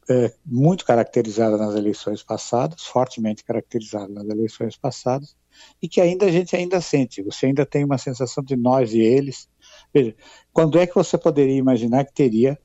É, 0.08 0.32
muito 0.44 0.84
caracterizada 0.84 1.56
nas 1.56 1.75
eleições 1.75 2.22
passadas, 2.22 2.82
fortemente 2.82 3.44
caracterizada 3.44 4.08
nas 4.08 4.28
eleições 4.28 4.76
passadas, 4.76 5.36
e 5.82 5.88
que 5.88 6.00
ainda 6.00 6.26
a 6.26 6.30
gente 6.30 6.54
ainda 6.54 6.80
sente. 6.80 7.22
Você 7.22 7.46
ainda 7.46 7.66
tem 7.66 7.84
uma 7.84 7.98
sensação 7.98 8.42
de 8.44 8.56
nós 8.56 8.92
e 8.92 9.00
eles. 9.00 9.48
Veja, 9.92 10.14
quando 10.52 10.78
é 10.78 10.86
que 10.86 10.94
você 10.94 11.16
poderia 11.18 11.56
imaginar 11.56 12.04
que 12.04 12.12
teria 12.12 12.58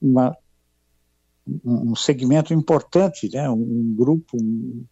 uma, 0.00 0.36
um 1.64 1.94
segmento 1.94 2.52
importante, 2.52 3.30
né, 3.32 3.48
um 3.48 3.94
grupo, 3.96 4.36
um, 4.36 4.84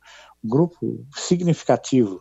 um 0.44 0.48
grupo 0.48 1.04
significativo 1.14 2.20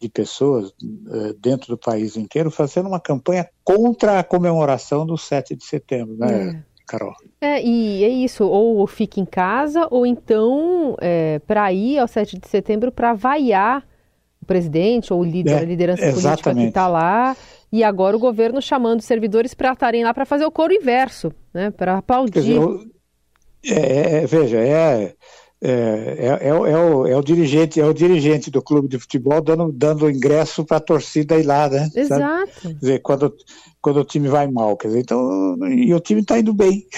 de 0.00 0.08
pessoas 0.08 0.70
uh, 0.70 1.32
dentro 1.38 1.68
do 1.68 1.78
país 1.78 2.16
inteiro 2.16 2.50
fazendo 2.50 2.88
uma 2.88 3.00
campanha 3.00 3.48
contra 3.62 4.18
a 4.18 4.24
comemoração 4.24 5.06
do 5.06 5.16
7 5.16 5.54
de 5.54 5.64
setembro, 5.64 6.16
né, 6.16 6.48
é. 6.48 6.71
Carol? 6.86 7.14
É, 7.40 7.62
e 7.62 8.04
é 8.04 8.08
isso, 8.08 8.44
ou 8.44 8.86
fica 8.86 9.20
em 9.20 9.24
casa, 9.24 9.86
ou 9.90 10.06
então 10.06 10.96
é, 11.00 11.38
para 11.40 11.72
ir 11.72 11.98
ao 11.98 12.08
7 12.08 12.38
de 12.38 12.48
setembro 12.48 12.92
para 12.92 13.14
vaiar 13.14 13.86
o 14.40 14.46
presidente 14.46 15.12
ou 15.12 15.20
o 15.20 15.24
líder, 15.24 15.52
é, 15.52 15.58
a 15.58 15.64
liderança 15.64 16.04
exatamente. 16.04 16.42
política 16.42 16.54
que 16.54 16.68
está 16.68 16.88
lá, 16.88 17.36
e 17.70 17.82
agora 17.84 18.16
o 18.16 18.20
governo 18.20 18.60
chamando 18.60 19.00
os 19.00 19.06
servidores 19.06 19.54
para 19.54 19.72
estarem 19.72 20.04
lá 20.04 20.12
para 20.12 20.26
fazer 20.26 20.44
o 20.44 20.50
coro 20.50 20.72
inverso, 20.72 21.32
né, 21.54 21.70
para 21.70 21.98
aplaudir. 21.98 22.32
Dizer, 22.32 22.56
eu, 22.56 22.80
é, 23.64 24.22
é, 24.22 24.26
veja, 24.26 24.58
é 24.58 25.14
é, 25.64 26.16
é, 26.18 26.26
é, 26.26 26.48
é, 26.48 26.54
o, 26.54 27.06
é, 27.06 27.16
o, 27.16 27.22
dirigente, 27.22 27.80
é 27.80 27.86
o 27.86 27.94
dirigente 27.94 28.50
do 28.50 28.60
clube 28.60 28.88
de 28.88 28.98
futebol 28.98 29.40
dando, 29.40 29.70
dando 29.70 30.10
ingresso 30.10 30.64
para 30.64 30.78
a 30.78 30.80
torcida 30.80 31.38
ir 31.38 31.44
lá, 31.44 31.68
né? 31.68 31.88
Exato. 31.94 32.60
Quer 32.60 32.74
dizer, 32.74 32.98
quando, 33.00 33.32
quando 33.80 34.00
o 34.00 34.04
time 34.04 34.26
vai 34.26 34.50
mal, 34.50 34.76
quer 34.76 34.88
dizer, 34.88 35.00
então, 35.00 35.56
e 35.68 35.94
o 35.94 36.00
time 36.00 36.20
está 36.20 36.36
indo 36.36 36.52
bem. 36.52 36.84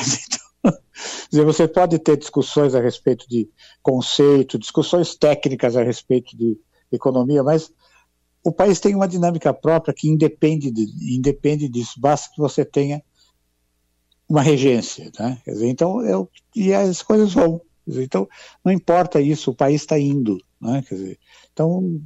Quer 0.65 1.41
dizer, 1.41 1.45
você 1.45 1.69
pode 1.69 1.99
ter 1.99 2.17
discussões 2.17 2.75
a 2.75 2.81
respeito 2.81 3.29
de 3.29 3.51
conceito, 3.83 4.59
discussões 4.59 5.15
técnicas 5.15 5.77
a 5.77 5.83
respeito 5.83 6.35
de 6.37 6.57
economia, 6.91 7.43
mas 7.43 7.71
o 8.43 8.53
país 8.53 8.81
tem 8.81 8.95
uma 8.95 9.09
dinâmica 9.09 9.53
própria 9.53 9.93
que 9.93 10.09
independe, 10.09 10.71
de, 10.71 10.87
independe 11.15 11.69
disso, 11.69 12.01
basta 12.01 12.31
que 12.33 12.41
você 12.41 12.65
tenha 12.65 13.03
uma 14.27 14.41
regência, 14.41 15.11
né? 15.19 15.39
Quer 15.45 15.51
dizer, 15.51 15.69
então, 15.69 16.01
eu, 16.03 16.31
e 16.57 16.73
as 16.73 17.03
coisas 17.03 17.35
vão. 17.35 17.61
Então, 17.87 18.29
não 18.65 18.73
importa 18.73 19.21
isso, 19.21 19.51
o 19.51 19.55
país 19.55 19.83
está 19.83 19.99
indo. 19.99 20.39
Né? 20.61 20.83
Quer 20.89 20.95
dizer, 20.95 21.19
então, 21.53 22.01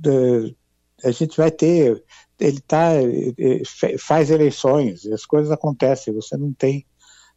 a 1.05 1.11
gente 1.11 1.37
vai 1.37 1.51
ter, 1.51 2.03
ele 2.39 2.61
tá, 2.61 2.91
faz 3.99 4.31
eleições, 4.31 5.07
as 5.07 5.25
coisas 5.25 5.51
acontecem, 5.53 6.15
você 6.15 6.37
não 6.37 6.53
tem 6.53 6.85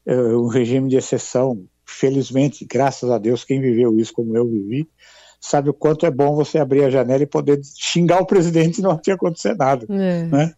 um 0.06 0.48
regime 0.48 0.90
de 0.90 0.98
exceção. 0.98 1.66
Felizmente, 1.86 2.66
graças 2.66 3.10
a 3.10 3.18
Deus, 3.18 3.44
quem 3.44 3.60
viveu 3.60 4.00
isso 4.00 4.14
como 4.14 4.36
eu 4.36 4.48
vivi, 4.48 4.90
sabe 5.42 5.70
o 5.70 5.74
quanto 5.74 6.06
é 6.06 6.12
bom 6.12 6.36
você 6.36 6.60
abrir 6.60 6.84
a 6.84 6.90
janela 6.90 7.24
e 7.24 7.28
poder 7.28 7.60
xingar 7.76 8.22
o 8.22 8.26
presidente 8.26 8.78
e 8.78 8.82
não 8.82 8.98
tinha 8.98 9.16
acontecido 9.16 9.58
nada. 9.58 9.86
É. 9.90 10.24
Né? 10.24 10.56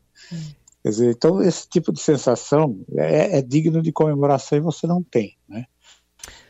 Quer 0.84 0.90
dizer, 0.90 1.12
então 1.12 1.42
esse 1.42 1.68
tipo 1.68 1.94
de 1.94 2.02
sensação 2.02 2.86
é, 2.98 3.40
é, 3.40 3.42
digno 3.42 3.82
de 3.82 3.92
comemoração 3.92 4.58
e 4.58 4.62
você 4.62 4.86
não 4.86 5.02
tem. 5.02 5.38
Né? 5.48 5.66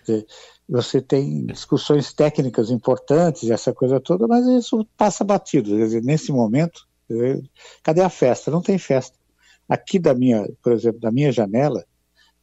Dizer, 0.05 0.25
você 0.67 1.01
tem 1.01 1.45
discussões 1.45 2.13
técnicas 2.13 2.69
importantes, 2.69 3.49
essa 3.49 3.73
coisa 3.73 3.99
toda, 3.99 4.27
mas 4.27 4.45
isso 4.45 4.87
passa 4.97 5.23
batido. 5.23 5.69
Quer 5.69 5.85
dizer, 5.85 6.03
nesse 6.03 6.31
momento, 6.31 6.87
dizer, 7.09 7.43
cadê 7.83 8.01
a 8.01 8.09
festa? 8.09 8.49
Não 8.49 8.61
tem 8.61 8.77
festa. 8.77 9.17
Aqui 9.67 9.99
da 9.99 10.13
minha, 10.13 10.47
por 10.61 10.71
exemplo, 10.71 10.99
da 10.99 11.11
minha 11.11 11.31
janela, 11.31 11.85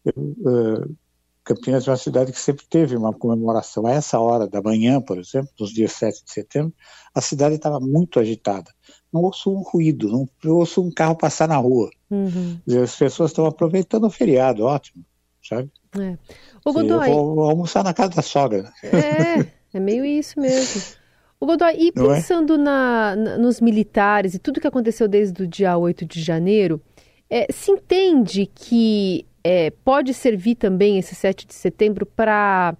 eu, 0.04 0.12
uh, 0.16 0.96
Campinas 1.42 1.88
é 1.88 1.90
uma 1.90 1.96
cidade 1.96 2.32
que 2.32 2.38
sempre 2.38 2.64
teve 2.66 2.96
uma 2.96 3.12
comemoração. 3.12 3.86
A 3.86 3.92
essa 3.92 4.18
hora 4.20 4.46
da 4.46 4.62
manhã, 4.62 5.00
por 5.00 5.18
exemplo, 5.18 5.50
nos 5.58 5.70
dias 5.72 5.92
7 5.92 6.24
de 6.24 6.30
setembro, 6.30 6.72
a 7.14 7.20
cidade 7.20 7.56
estava 7.56 7.80
muito 7.80 8.20
agitada. 8.20 8.70
Não 9.12 9.22
ouço 9.22 9.50
um 9.50 9.62
ruído, 9.62 10.08
não 10.08 10.28
ouço 10.44 10.82
um 10.82 10.92
carro 10.92 11.16
passar 11.16 11.48
na 11.48 11.56
rua. 11.56 11.90
Uhum. 12.10 12.60
As 12.82 12.94
pessoas 12.94 13.30
estão 13.30 13.46
aproveitando 13.46 14.04
o 14.04 14.10
feriado, 14.10 14.64
ótimo, 14.64 15.04
sabe? 15.42 15.70
É. 15.98 16.16
O 16.64 16.72
Godoy... 16.72 17.10
Eu 17.10 17.34
vou 17.34 17.50
almoçar 17.50 17.82
na 17.82 17.92
casa 17.92 18.10
da 18.10 18.22
sogra. 18.22 18.72
É, 18.82 19.46
é 19.74 19.80
meio 19.80 20.04
isso 20.04 20.38
mesmo. 20.38 20.82
O 21.40 21.46
Godoy, 21.46 21.74
e 21.76 21.88
é? 21.88 21.92
pensando 21.92 22.54
é? 22.54 22.58
na, 22.58 23.16
na, 23.16 23.38
nos 23.38 23.60
militares 23.60 24.34
e 24.34 24.38
tudo 24.38 24.60
que 24.60 24.66
aconteceu 24.66 25.08
desde 25.08 25.42
o 25.42 25.46
dia 25.46 25.76
8 25.76 26.04
de 26.04 26.22
janeiro, 26.22 26.80
é, 27.28 27.46
se 27.50 27.70
entende 27.70 28.46
que 28.54 29.26
é, 29.42 29.70
pode 29.84 30.12
servir 30.12 30.56
também 30.56 30.98
esse 30.98 31.14
7 31.14 31.46
de 31.46 31.54
setembro 31.54 32.04
para 32.04 32.76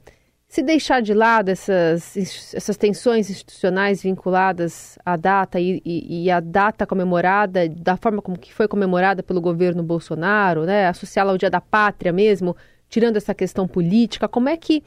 se 0.51 0.65
deixar 0.65 1.01
de 1.01 1.15
lado 1.15 1.49
essas, 1.49 2.17
essas 2.53 2.77
tensões 2.77 3.31
institucionais 3.31 4.03
vinculadas 4.03 4.99
à 5.07 5.17
data 5.17 5.61
e, 5.61 5.81
e, 5.85 6.25
e, 6.25 6.31
a 6.31 6.41
data 6.41 6.85
comemorada, 6.85 7.69
da 7.69 7.97
forma 7.97 8.21
como 8.21 8.37
que 8.37 8.53
foi 8.53 8.67
comemorada 8.67 9.23
pelo 9.23 9.41
governo 9.41 9.81
Bolsonaro, 9.81 10.65
né, 10.65 10.89
associá-la 10.89 11.31
ao 11.31 11.39
Dia 11.39 11.49
da 11.49 11.61
Pátria 11.61 12.13
mesmo, 12.13 12.57
tirando 12.91 13.17
essa 13.17 13.35
questão 13.35 13.67
política, 13.67 14.29
como 14.29 14.51
é 14.51 14.57
que 14.57 14.85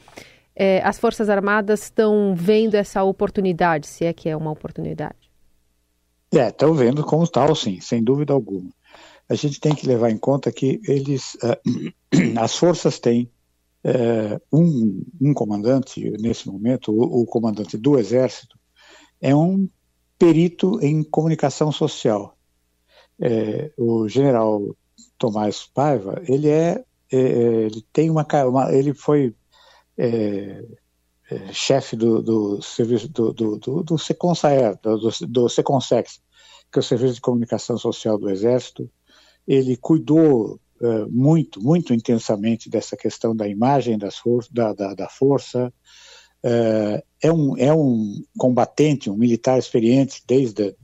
é, 0.55 0.83
as 0.83 0.99
Forças 0.99 1.29
Armadas 1.29 1.83
estão 1.83 2.35
vendo 2.35 2.75
essa 2.75 3.03
oportunidade, 3.03 3.87
se 3.87 4.05
é 4.05 4.13
que 4.13 4.29
é 4.29 4.37
uma 4.37 4.51
oportunidade? 4.51 5.31
É, 6.31 6.49
estão 6.49 6.73
vendo 6.75 7.03
como 7.03 7.27
tal, 7.27 7.55
sim, 7.55 7.79
sem 7.79 8.03
dúvida 8.03 8.33
alguma 8.33 8.69
a 9.29 9.35
gente 9.35 9.59
tem 9.59 9.73
que 9.73 9.87
levar 9.87 10.09
em 10.09 10.17
conta 10.17 10.51
que 10.51 10.81
eles, 10.87 11.35
uh, 11.35 11.57
as 12.39 12.55
forças 12.55 12.99
têm 12.99 13.29
uh, 13.85 14.39
um, 14.51 15.03
um, 15.21 15.33
comandante, 15.33 16.09
nesse 16.19 16.47
momento, 16.47 16.91
o, 16.91 17.21
o, 17.21 17.25
comandante 17.25 17.77
do 17.77 17.97
Exército, 17.97 18.57
é 19.21 19.35
um 19.35 19.67
perito 20.17 20.79
em 20.81 21.03
comunicação 21.03 21.71
social. 21.71 22.37
É, 23.19 23.71
o 23.77 24.07
general 24.07 24.75
Tomás 25.17 25.69
Paiva, 25.73 26.21
ele 26.27 26.49
é, 26.49 26.71
é 26.71 26.83
ele 27.15 27.85
tem 27.93 28.09
uma, 28.09 28.25
uma 28.45 28.73
ele 28.73 28.93
foi 28.93 29.35
é, 29.97 30.63
é, 31.29 31.53
chefe 31.53 31.95
do, 31.95 32.21
do, 32.21 32.61
serviço 32.61 33.07
do, 33.07 33.33
do, 33.33 33.57
do, 33.57 33.83
do 33.83 33.97
Seconsaer, 33.97 34.77
do, 34.81 35.09
do 35.27 35.49
Seconsex, 35.49 36.21
que 36.71 36.79
é 36.79 36.81
o 36.81 36.83
Serviço 36.83 37.15
de 37.15 37.21
Comunicação 37.21 37.77
Social 37.77 38.17
do 38.17 38.29
Exército, 38.29 38.89
ele 39.47 39.77
cuidou 39.77 40.59
uh, 40.81 41.09
muito, 41.09 41.61
muito 41.61 41.93
intensamente 41.93 42.69
dessa 42.69 42.97
questão 42.97 43.35
da 43.35 43.47
imagem 43.47 43.97
das 43.97 44.17
for 44.17 44.45
da, 44.51 44.73
da, 44.73 44.93
da, 44.93 45.09
força. 45.09 45.71
Uh, 46.43 47.01
é, 47.21 47.31
um, 47.31 47.57
é 47.57 47.73
um 47.73 48.23
combatente, 48.37 49.09
um 49.09 49.17
militar 49.17 49.57
experiente, 49.57 50.23
desde 50.27 50.75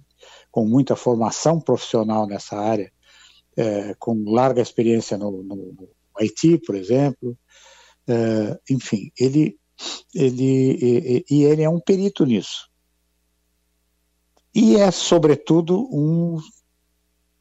com 0.52 0.66
muita 0.66 0.96
formação 0.96 1.60
profissional 1.60 2.26
nessa 2.26 2.58
área, 2.58 2.92
com 4.00 4.32
larga 4.32 4.62
experiência 4.62 5.18
no, 5.18 5.44
no 5.44 5.90
Haiti, 6.20 6.58
por 6.58 6.76
exemplo. 6.76 7.38
enfim, 8.70 9.12
ele, 9.18 9.58
ele 10.14 10.78
e, 10.82 11.26
e 11.30 11.44
ele 11.44 11.64
é 11.64 11.70
um 11.70 11.80
perito 11.80 12.26
nisso. 12.26 12.70
E 14.54 14.76
é, 14.76 14.90
sobretudo, 14.92 15.88
um 15.92 16.38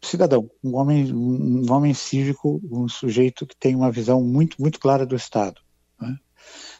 cidadão, 0.02 0.50
um 0.62 0.76
homem, 0.76 1.12
um 1.12 1.70
homem 1.72 1.92
cívico, 1.94 2.60
um 2.70 2.88
sujeito 2.88 3.46
que 3.46 3.56
tem 3.56 3.74
uma 3.74 3.90
visão 3.90 4.22
muito, 4.22 4.60
muito 4.60 4.78
clara 4.78 5.04
do 5.04 5.16
Estado. 5.16 5.60
Né? 6.00 6.16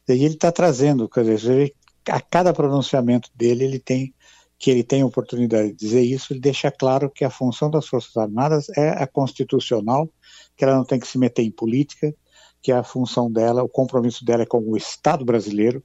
E 0.09 0.25
ele 0.25 0.35
está 0.35 0.53
trazendo, 0.53 1.09
quer 1.09 1.25
dizer, 1.25 1.75
a 2.09 2.21
cada 2.21 2.53
pronunciamento 2.53 3.31
dele, 3.35 3.65
ele 3.65 3.79
tem 3.79 4.15
que 4.59 4.71
ele 4.71 4.83
tem 4.83 5.05
oportunidade 5.05 5.69
de 5.69 5.77
dizer 5.77 6.03
isso, 6.03 6.33
ele 6.33 6.41
deixa 6.41 6.71
claro 6.71 7.09
que 7.09 7.25
a 7.25 7.31
função 7.31 7.71
das 7.71 7.87
Forças 7.87 8.17
Armadas 8.17 8.69
é 8.77 8.91
a 8.91 9.07
constitucional, 9.07 10.11
que 10.57 10.65
ela 10.65 10.75
não 10.75 10.85
tem 10.85 10.99
que 10.99 11.07
se 11.07 11.17
meter 11.17 11.43
em 11.43 11.51
política, 11.51 12.13
que 12.61 12.73
a 12.73 12.83
função 12.83 13.31
dela, 13.31 13.63
o 13.63 13.69
compromisso 13.69 14.25
dela 14.25 14.43
é 14.43 14.47
com 14.47 14.59
o 14.59 14.77
Estado 14.77 15.25
brasileiro, 15.25 15.83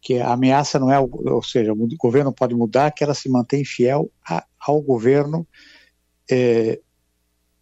que 0.00 0.18
a 0.18 0.32
ameaça 0.32 0.78
não 0.78 0.90
é, 0.90 0.98
ou 0.98 1.42
seja, 1.42 1.72
o 1.72 1.88
governo 1.96 2.32
pode 2.32 2.54
mudar, 2.54 2.90
que 2.90 3.04
ela 3.04 3.14
se 3.14 3.28
mantém 3.28 3.64
fiel 3.64 4.10
a, 4.28 4.44
ao 4.58 4.80
governo 4.80 5.46
é, 6.28 6.80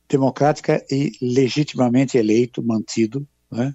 democrática 0.08 0.84
e 0.90 1.12
legitimamente 1.20 2.16
eleito, 2.16 2.62
mantido, 2.62 3.26
né? 3.50 3.74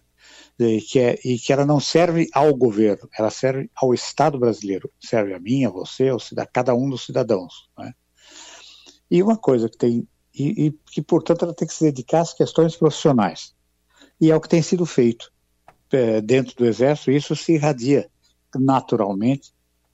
E 0.60 0.82
que, 0.82 1.00
é, 1.00 1.18
e 1.24 1.40
que 1.40 1.54
ela 1.54 1.66
não 1.66 1.80
serve 1.80 2.28
ao 2.34 2.54
governo, 2.54 3.08
ela 3.18 3.30
serve 3.30 3.70
ao 3.74 3.94
Estado 3.94 4.38
brasileiro, 4.38 4.92
serve 5.00 5.34
a 5.34 5.40
mim, 5.40 5.64
a 5.64 5.70
você, 5.70 6.10
ao, 6.10 6.18
a 6.38 6.46
cada 6.46 6.76
um 6.76 6.90
dos 6.90 7.06
cidadãos. 7.06 7.70
Né? 7.78 7.94
E 9.10 9.24
uma 9.24 9.38
coisa 9.38 9.70
que 9.70 9.78
tem, 9.78 10.08
e, 10.36 10.68
e, 10.68 10.72
que 10.92 11.02
portanto 11.02 11.46
ela 11.46 11.54
tem 11.54 11.68
que 11.68 11.74
se 11.74 11.86
dedicar 11.86 12.22
às 12.22 12.34
questões 12.34 12.76
profissionais. 12.76 13.56
E 14.20 14.30
é 14.30 14.36
o 14.36 14.42
que 14.42 14.50
tem 14.50 14.62
sido 14.62 14.86
feito 14.86 15.32
é, 15.92 16.20
dentro 16.20 16.56
do 16.58 16.66
Exército, 16.66 17.12
e 17.12 17.16
isso 17.16 17.36
se 17.38 17.54
irradia 17.54 18.10
naturalmente 18.54 19.54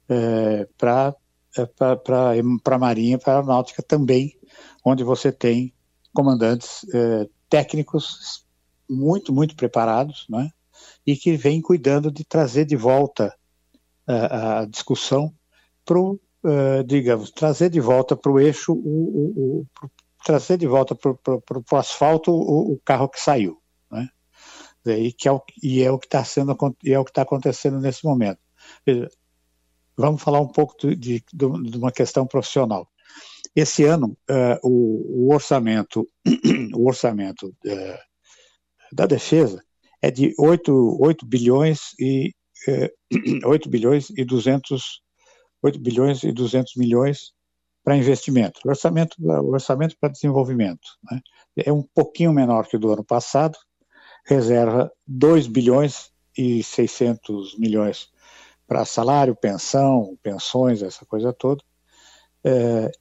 é, 0.10 0.68
para 0.78 1.16
é, 1.58 1.66
para 1.66 2.76
a 2.76 2.80
Marinha, 2.80 3.18
para 3.18 3.34
a 3.34 3.36
Aeronáutica 3.38 3.82
também, 3.82 4.38
onde 4.84 5.04
você 5.04 5.32
tem 5.32 5.74
comandantes 6.14 6.86
eh, 6.94 7.28
técnicos 7.50 8.46
muito, 8.90 9.34
muito 9.34 9.56
preparados, 9.56 10.26
né, 10.30 10.52
e 11.06 11.16
que 11.16 11.38
vêm 11.38 11.62
cuidando 11.62 12.12
de 12.12 12.24
trazer 12.24 12.66
de 12.66 12.76
volta 12.76 13.34
uh, 14.08 14.62
a 14.62 14.66
discussão 14.66 15.34
para 15.86 16.00
uh, 16.46 16.84
digamos, 16.86 17.32
trazer 17.32 17.70
de 17.70 17.80
volta 17.80 18.16
para 18.16 18.32
o 18.32 18.40
eixo, 18.40 18.74
o, 18.74 18.78
o, 18.78 19.60
o 19.62 19.90
trazer 20.24 20.58
de 20.58 20.68
volta 20.68 20.96
para 20.96 21.14
o 21.14 21.78
asfalto 21.78 22.32
o, 22.32 22.74
o, 22.74 22.80
carro 22.84 23.10
que 23.10 23.20
saiu, 23.20 23.62
né, 23.92 24.10
e, 24.86 25.14
que 25.14 25.28
é 25.28 25.32
o, 25.32 25.42
e 25.62 25.84
é 25.84 25.92
o 25.92 26.00
que 26.00 26.08
está 26.08 26.24
sendo, 26.24 26.56
e 26.84 26.94
é 26.94 27.00
o 27.00 27.06
que 27.06 27.12
está 27.12 27.22
acontecendo 27.22 27.80
nesse 27.80 28.04
momento. 28.04 28.40
Vamos 29.96 30.22
falar 30.22 30.42
um 30.42 30.48
pouco 30.48 30.76
de, 30.78 30.96
de, 30.96 31.24
de 31.32 31.78
uma 31.78 31.92
questão 31.92 32.26
profissional. 32.26 32.90
Esse 33.56 33.86
ano, 33.86 34.18
uh, 34.30 34.60
o, 34.68 35.28
o, 35.28 35.34
orçamento, 35.34 36.08
o 36.76 36.88
orçamento 36.88 37.48
uh, 37.48 38.00
da 38.92 39.06
defesa 39.06 39.64
é 40.06 40.12
de 40.12 40.36
8, 40.38 40.98
8 41.02 41.26
bilhões 41.26 41.80
e 42.00 42.32
eh, 42.70 42.92
8 43.44 43.70
bilhões 43.70 44.12
e 44.12 44.24
200 44.24 45.02
8 45.64 45.80
bilhões 45.80 46.24
e 46.24 46.32
200 46.32 46.76
milhões 46.76 47.34
para 47.84 47.98
investimento. 47.98 48.60
Orçamento, 48.64 49.16
orçamento 49.50 49.96
para 50.00 50.12
desenvolvimento 50.12 50.88
né? 51.10 51.20
é 51.58 51.74
um 51.74 51.82
pouquinho 51.82 52.32
menor 52.32 52.68
que 52.68 52.78
o 52.78 52.80
do 52.80 52.94
ano 52.94 53.04
passado, 53.04 53.58
reserva 54.24 54.92
2 55.08 55.48
bilhões 55.48 56.12
e 56.38 56.62
600 56.62 57.58
milhões 57.58 58.10
para 58.68 58.86
salário, 58.86 59.36
pensão, 59.36 60.16
pensões, 60.22 60.84
essa 60.84 61.04
coisa 61.04 61.34
toda. 61.34 61.64
É, 62.44 62.92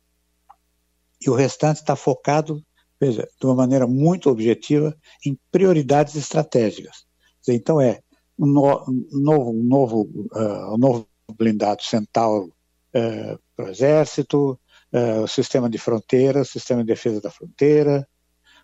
e 1.20 1.28
o 1.28 1.34
restante 1.34 1.80
está 1.80 1.96
focado, 1.96 2.64
veja, 3.00 3.28
de 3.38 3.46
uma 3.46 3.54
maneira 3.54 3.86
muito 3.86 4.30
objetiva, 4.30 4.96
em 5.24 5.38
prioridades 5.50 6.14
estratégicas. 6.14 7.04
Então 7.48 7.80
é 7.80 8.00
um, 8.38 8.46
no, 8.46 8.84
novo, 9.12 9.50
um 9.50 9.62
novo, 9.62 10.28
uh, 10.32 10.74
um 10.74 10.78
novo 10.78 11.08
blindado 11.36 11.82
Centauro 11.82 12.52
uh, 12.94 13.38
para 13.56 13.66
o 13.66 13.68
Exército, 13.68 14.58
uh, 14.92 15.22
o 15.22 15.28
sistema 15.28 15.68
de 15.68 15.78
fronteira, 15.78 16.42
o 16.42 16.46
sistema 16.46 16.82
de 16.82 16.88
defesa 16.88 17.20
da 17.20 17.30
fronteira, 17.30 18.06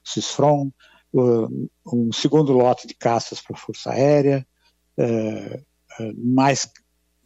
o 0.05 0.09
CISFRON, 0.09 0.71
um 1.13 2.13
segundo 2.13 2.53
lote 2.53 2.87
de 2.87 2.95
caças 2.95 3.41
para 3.41 3.57
a 3.57 3.59
Força 3.59 3.91
Aérea, 3.91 4.47
mais 6.17 6.71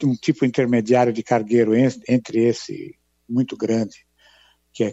um 0.03 0.15
tipo 0.15 0.47
intermediário 0.47 1.13
de 1.13 1.23
cargueiro 1.23 1.75
entre 1.77 2.45
esse 2.47 2.99
muito 3.29 3.59
grande 3.59 3.95
que 4.75 4.85
é 4.85 4.93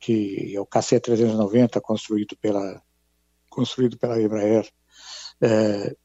que 0.00 0.54
é 0.54 0.60
o 0.60 0.66
KC-390, 0.66 1.80
construído 1.80 2.36
pela, 2.36 2.82
construído 3.48 3.98
pela 3.98 4.20
Embraer, 4.20 4.68
é, 5.40 5.96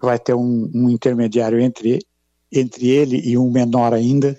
vai 0.00 0.18
ter 0.18 0.34
um, 0.34 0.70
um, 0.74 0.90
intermediário 0.90 1.60
entre, 1.60 2.00
entre 2.50 2.88
ele 2.88 3.20
e 3.20 3.38
um 3.38 3.50
menor 3.50 3.94
ainda, 3.94 4.36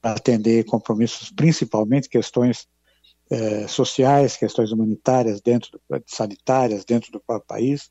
para 0.00 0.16
atender 0.16 0.64
compromissos, 0.64 1.30
principalmente 1.30 2.08
questões 2.08 2.66
é, 3.30 3.66
sociais, 3.66 4.36
questões 4.36 4.70
humanitárias, 4.70 5.40
dentro 5.40 5.80
sanitárias, 6.06 6.84
dentro 6.84 7.10
do 7.10 7.20
próprio 7.20 7.46
país. 7.46 7.90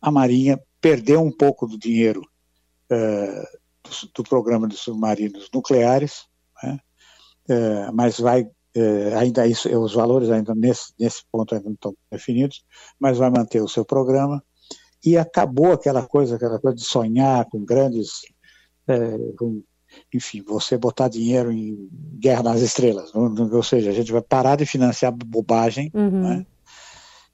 A 0.00 0.10
Marinha 0.10 0.60
perdeu 0.80 1.20
um 1.20 1.32
pouco 1.32 1.66
do 1.66 1.78
dinheiro 1.78 2.22
é, 2.90 3.42
do, 3.82 3.90
do, 4.14 4.22
programa 4.22 4.68
de 4.68 4.76
submarinos 4.76 5.48
nucleares, 5.52 6.26
né? 6.62 6.78
é, 7.48 7.90
mas 7.90 8.18
vai 8.18 8.48
é, 8.74 9.14
ainda 9.16 9.46
isso, 9.46 9.68
os 9.78 9.94
valores 9.94 10.30
ainda 10.30 10.54
nesse, 10.54 10.92
nesse 10.98 11.22
ponto 11.30 11.54
ainda 11.54 11.66
não 11.66 11.74
estão 11.74 11.94
definidos, 12.10 12.64
mas 12.98 13.18
vai 13.18 13.30
manter 13.30 13.60
o 13.60 13.68
seu 13.68 13.84
programa 13.84 14.42
e 15.04 15.18
acabou 15.18 15.72
aquela 15.72 16.06
coisa, 16.06 16.36
aquela 16.36 16.58
coisa 16.58 16.76
de 16.76 16.84
sonhar 16.84 17.44
com 17.46 17.64
grandes, 17.64 18.22
é, 18.86 19.18
com, 19.36 19.62
enfim, 20.14 20.42
você 20.42 20.78
botar 20.78 21.08
dinheiro 21.08 21.52
em 21.52 21.88
Guerra 22.18 22.44
nas 22.44 22.60
Estrelas, 22.60 23.12
ou 23.14 23.62
seja, 23.62 23.90
a 23.90 23.92
gente 23.92 24.12
vai 24.12 24.22
parar 24.22 24.56
de 24.56 24.64
financiar 24.64 25.12
bobagem, 25.12 25.90
uhum. 25.92 26.22
né? 26.22 26.46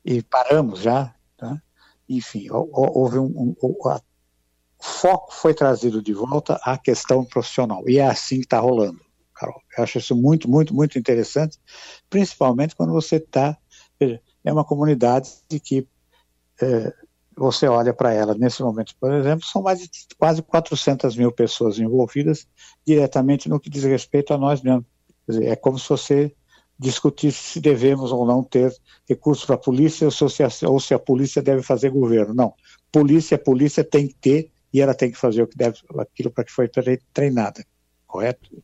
e 0.04 0.23
paramos 0.23 0.80
já, 0.80 1.14
tá? 1.37 1.61
enfim, 2.09 2.47
houve 2.50 3.18
um, 3.18 3.26
um, 3.26 3.54
o 3.61 4.00
foco 4.80 5.35
foi 5.35 5.52
trazido 5.52 6.00
de 6.00 6.14
volta 6.14 6.59
à 6.64 6.78
questão 6.78 7.25
profissional, 7.25 7.83
e 7.87 7.99
é 7.99 8.07
assim 8.07 8.37
que 8.37 8.47
está 8.47 8.59
rolando. 8.59 9.08
Carol. 9.38 9.61
Eu 9.76 9.85
acho 9.85 9.99
isso 9.99 10.16
muito, 10.16 10.50
muito, 10.50 10.75
muito 10.75 10.99
interessante, 10.99 11.59
principalmente 12.11 12.75
quando 12.75 12.92
você 12.92 13.16
está. 13.16 13.57
É 14.45 14.52
uma 14.52 14.64
comunidade 14.64 15.30
de 15.49 15.61
que 15.61 15.87
é, 16.61 16.92
você 17.37 17.68
olha 17.68 17.95
para 17.95 18.12
ela 18.12 18.35
nesse 18.35 18.62
momento, 18.62 18.95
por 19.00 19.12
exemplo, 19.12 19.45
são 19.47 19.62
mais 19.62 19.80
de 19.80 19.90
quase 20.18 20.42
400 20.42 21.16
mil 21.16 21.30
pessoas 21.30 21.78
envolvidas 21.78 22.47
diretamente 22.87 23.49
no 23.49 23.61
que 23.61 23.71
diz 23.71 23.85
respeito 23.85 24.35
a 24.35 24.38
nós 24.38 24.61
mesmos. 24.61 24.85
Dizer, 25.28 25.47
é 25.47 25.57
como 25.57 25.78
se 25.78 25.88
você 25.88 26.35
discutisse 26.78 27.38
se 27.38 27.61
devemos 27.61 28.12
ou 28.12 28.25
não 28.25 28.42
ter 28.42 28.73
recursos 29.09 29.45
para 29.45 29.57
a 29.57 29.59
polícia 29.59 30.07
ou 30.07 30.11
se, 30.11 30.42
a, 30.42 30.49
ou 30.68 30.80
se 30.80 30.95
a 30.95 30.99
polícia 30.99 31.42
deve 31.42 31.62
fazer 31.62 31.90
governo. 31.90 32.35
Não. 32.35 32.54
Polícia, 32.90 33.37
a 33.37 33.38
polícia 33.38 33.85
tem 33.85 34.09
que 34.09 34.14
ter 34.14 34.52
e 34.73 34.80
ela 34.80 34.95
tem 34.95 35.11
que 35.11 35.18
fazer 35.18 35.42
o 35.42 35.47
que 35.47 35.57
deve, 35.57 35.78
aquilo 35.99 36.30
para 36.30 36.45
que 36.45 36.52
foi 36.52 36.68
treinada. 37.12 37.64
Correto? 38.07 38.62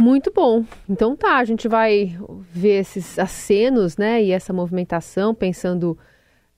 Muito 0.00 0.32
bom. 0.32 0.64
Então 0.88 1.16
tá, 1.16 1.38
a 1.38 1.44
gente 1.44 1.66
vai 1.66 2.16
ver 2.52 2.80
esses 2.80 3.18
acenos, 3.18 3.96
né, 3.96 4.22
e 4.22 4.30
essa 4.30 4.52
movimentação, 4.52 5.34
pensando 5.34 5.98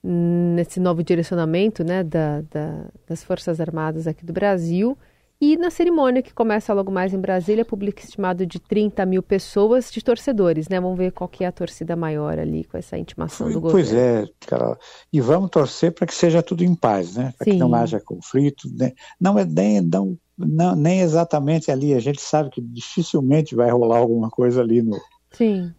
nesse 0.03 0.79
novo 0.79 1.03
direcionamento, 1.03 1.83
né, 1.83 2.03
da, 2.03 2.41
da, 2.41 2.85
das 3.07 3.23
Forças 3.23 3.59
Armadas 3.59 4.07
aqui 4.07 4.25
do 4.25 4.33
Brasil. 4.33 4.97
E 5.43 5.57
na 5.57 5.71
cerimônia 5.71 6.21
que 6.21 6.31
começa 6.31 6.71
logo 6.71 6.91
mais 6.91 7.15
em 7.15 7.19
Brasília, 7.19 7.65
público 7.65 7.99
estimado 7.99 8.45
de 8.45 8.59
30 8.59 9.03
mil 9.07 9.23
pessoas 9.23 9.91
de 9.91 9.99
torcedores, 10.03 10.69
né? 10.69 10.79
Vamos 10.79 10.95
ver 10.95 11.11
qual 11.11 11.27
que 11.27 11.43
é 11.43 11.47
a 11.47 11.51
torcida 11.51 11.95
maior 11.95 12.37
ali 12.37 12.63
com 12.63 12.77
essa 12.77 12.95
intimação 12.95 13.51
do 13.51 13.59
pois 13.59 13.89
governo. 13.89 14.27
Pois 14.29 14.29
é, 14.29 14.33
Carol. 14.45 14.77
E 15.11 15.19
vamos 15.19 15.49
torcer 15.49 15.93
para 15.93 16.05
que 16.05 16.13
seja 16.13 16.43
tudo 16.43 16.63
em 16.63 16.75
paz, 16.75 17.15
né? 17.15 17.33
Para 17.35 17.45
que 17.45 17.57
não 17.57 17.73
haja 17.73 17.99
conflito. 17.99 18.69
Né? 18.77 18.91
Não 19.19 19.39
é 19.39 19.43
nem, 19.43 19.81
não 19.81 20.15
não, 20.47 20.75
nem 20.75 21.01
exatamente 21.01 21.71
ali. 21.71 21.93
A 21.93 21.99
gente 21.99 22.21
sabe 22.21 22.49
que 22.49 22.61
dificilmente 22.61 23.55
vai 23.55 23.69
rolar 23.69 23.97
alguma 23.97 24.29
coisa 24.29 24.61
ali 24.61 24.81
no, 24.81 24.99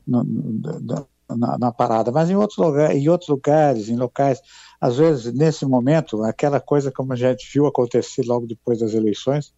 no, 0.06 0.24
no 0.24 1.06
na, 1.36 1.58
na, 1.58 1.72
parada, 1.72 2.10
mas 2.10 2.30
em 2.30 2.36
outros, 2.36 2.58
lugar, 2.58 2.94
em 2.94 3.08
outros 3.08 3.28
lugares, 3.28 3.88
em 3.88 3.96
locais, 3.96 4.40
às 4.80 4.96
vezes 4.96 5.32
nesse 5.32 5.64
momento, 5.64 6.22
aquela 6.22 6.60
coisa 6.60 6.90
como 6.90 7.12
a 7.12 7.16
gente 7.16 7.48
viu 7.52 7.66
acontecer 7.66 8.24
logo 8.26 8.46
depois 8.46 8.80
das 8.80 8.94
eleições, 8.94 9.52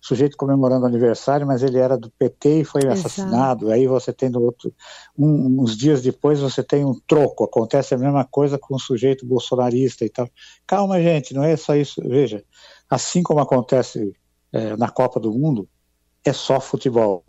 sujeito 0.00 0.36
comemorando 0.36 0.86
aniversário, 0.86 1.46
mas 1.46 1.62
ele 1.62 1.78
era 1.78 1.98
do 1.98 2.10
PT 2.10 2.60
e 2.60 2.64
foi 2.64 2.82
Exato. 2.82 2.98
assassinado. 2.98 3.70
Aí 3.70 3.86
você 3.86 4.12
tem 4.12 4.28
no 4.28 4.40
outro, 4.40 4.72
um, 5.18 5.62
uns 5.62 5.76
dias 5.76 6.02
depois 6.02 6.38
você 6.38 6.62
tem 6.62 6.84
um 6.84 6.94
troco. 7.06 7.42
Acontece 7.42 7.94
a 7.94 7.98
mesma 7.98 8.24
coisa 8.24 8.56
com 8.56 8.76
um 8.76 8.78
sujeito 8.78 9.26
bolsonarista 9.26 10.04
e 10.04 10.08
tal. 10.08 10.28
Calma, 10.66 11.00
gente, 11.02 11.34
não 11.34 11.42
é 11.42 11.56
só 11.56 11.74
isso. 11.74 12.00
Veja, 12.06 12.44
assim 12.88 13.22
como 13.22 13.40
acontece 13.40 14.14
é, 14.56 14.76
na 14.76 14.88
Copa 14.88 15.20
do 15.20 15.32
Mundo 15.32 15.68
é 16.24 16.32
só 16.32 16.60
futebol, 16.60 17.24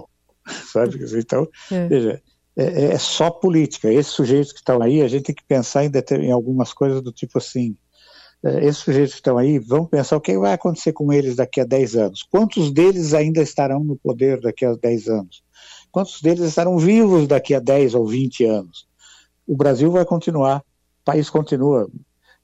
sabe? 0.72 0.98
Então, 1.18 1.48
é. 1.72 1.88
veja, 1.88 2.22
é, 2.56 2.63
é, 2.63 2.84
é, 2.94 2.98
só 2.98 3.30
política. 3.30 3.92
Esses 3.92 4.13
sujeitos 4.13 4.52
que 4.52 4.60
estão 4.60 4.82
aí, 4.82 5.02
a 5.02 5.08
gente 5.08 5.26
tem 5.26 5.36
que 5.36 5.44
pensar 5.46 5.84
em, 5.86 5.92
em 6.22 6.32
algumas 6.32 6.74
coisas 6.74 7.02
do 7.02 7.12
tipo 7.12 7.38
assim, 7.38 7.76
é, 8.44 8.66
esses 8.66 8.78
sujeitos 8.78 9.13
que 9.13 9.20
estão 9.20 9.38
aí, 9.38 9.60
vamos 9.60 9.90
pensar 9.90 10.16
o 10.16 10.22
que 10.22 10.38
vai 10.38 10.54
acontecer 10.54 10.94
com 10.94 11.12
eles 11.12 11.36
daqui 11.36 11.60
a 11.60 11.66
10 11.66 11.96
anos. 11.96 12.24
Quantos 12.24 12.72
deles 12.72 13.13
ainda 13.13 13.42
estarão 13.42 13.84
no 13.84 13.98
poder 13.98 14.40
daqui 14.40 14.66
a 14.66 14.74
10 14.74 15.08
anos? 15.10 15.44
Quantos 15.92 16.22
deles 16.22 16.42
estarão 16.42 16.78
vivos 16.78 17.28
daqui 17.28 17.54
a 17.54 17.60
10 17.60 17.96
ou 17.96 18.08
20 18.08 18.46
anos? 18.46 18.88
O 19.46 19.56
Brasil 19.56 19.92
vai 19.92 20.06
continuar, 20.06 20.60
o 20.60 21.06
país 21.06 21.30
continua. 21.30 21.90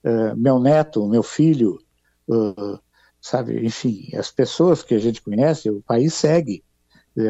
Uh, 0.04 0.36
meu 0.36 0.60
neto, 0.60 1.08
meu 1.08 1.24
filho, 1.24 1.80
uh, 2.28 2.80
sabe? 3.23 3.65
Enfim, 3.65 4.09
as 4.15 4.29
pessoas 4.29 4.83
que 4.83 4.93
a 4.93 4.99
gente 4.99 5.21
conhece, 5.21 5.69
o 5.69 5.81
país 5.81 6.13
segue. 6.13 6.62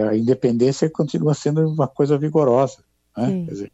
A 0.10 0.15
independência 0.17 0.89
continua 0.89 1.36
sendo 1.36 1.69
uma 1.69 1.88
coisa 1.88 2.17
vigorosa. 2.17 2.84
Né? 3.15 3.45
Dizer, 3.47 3.71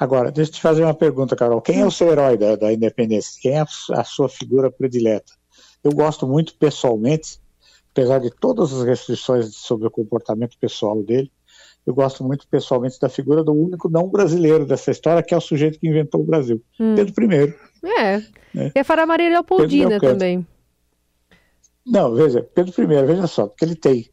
agora, 0.00 0.32
deixa 0.32 0.50
eu 0.50 0.54
te 0.54 0.62
fazer 0.62 0.82
uma 0.82 0.94
pergunta, 0.94 1.36
Carol. 1.36 1.60
Quem 1.60 1.80
é 1.80 1.86
o 1.86 1.90
seu 1.90 2.10
herói 2.10 2.38
da, 2.38 2.56
da 2.56 2.72
independência? 2.72 3.38
Quem 3.42 3.52
é 3.52 3.64
a, 3.92 4.04
sua 4.04 4.30
figura 4.30 4.70
predileta? 4.70 5.32
Eu 5.84 5.92
gosto 5.92 6.26
muito 6.26 6.54
pessoalmente, 6.54 7.38
apesar 7.92 8.18
de 8.18 8.30
todas 8.30 8.72
as 8.72 8.84
restrições 8.84 9.54
sobre 9.54 9.86
o 9.86 9.90
comportamento 9.90 10.56
pessoal 10.58 11.02
dele, 11.02 11.30
eu 11.86 11.92
gosto 11.92 12.24
muito 12.24 12.46
pessoalmente 12.48 12.98
da 13.00 13.08
figura 13.08 13.44
do 13.44 13.52
único 13.52 13.88
não 13.90 14.08
brasileiro 14.08 14.64
dessa 14.64 14.90
história, 14.90 15.22
que 15.22 15.34
é 15.34 15.36
o 15.36 15.40
sujeito 15.40 15.78
que 15.78 15.88
inventou 15.88 16.20
o 16.20 16.24
Brasil, 16.24 16.62
hum. 16.78 16.94
Pedro 16.94 17.32
I. 17.32 17.54
É. 17.84 18.14
é. 18.56 18.72
E 18.74 18.78
a 18.78 18.84
Fara 18.84 19.06
Maria 19.06 19.30
Leopoldina 19.30 19.98
também. 20.00 20.46
Não, 21.88 22.14
veja, 22.14 22.42
Pedro 22.42 22.82
I, 22.82 23.06
veja 23.06 23.26
só, 23.26 23.46
porque 23.46 23.64
ele 23.64 23.74
tem. 23.74 24.10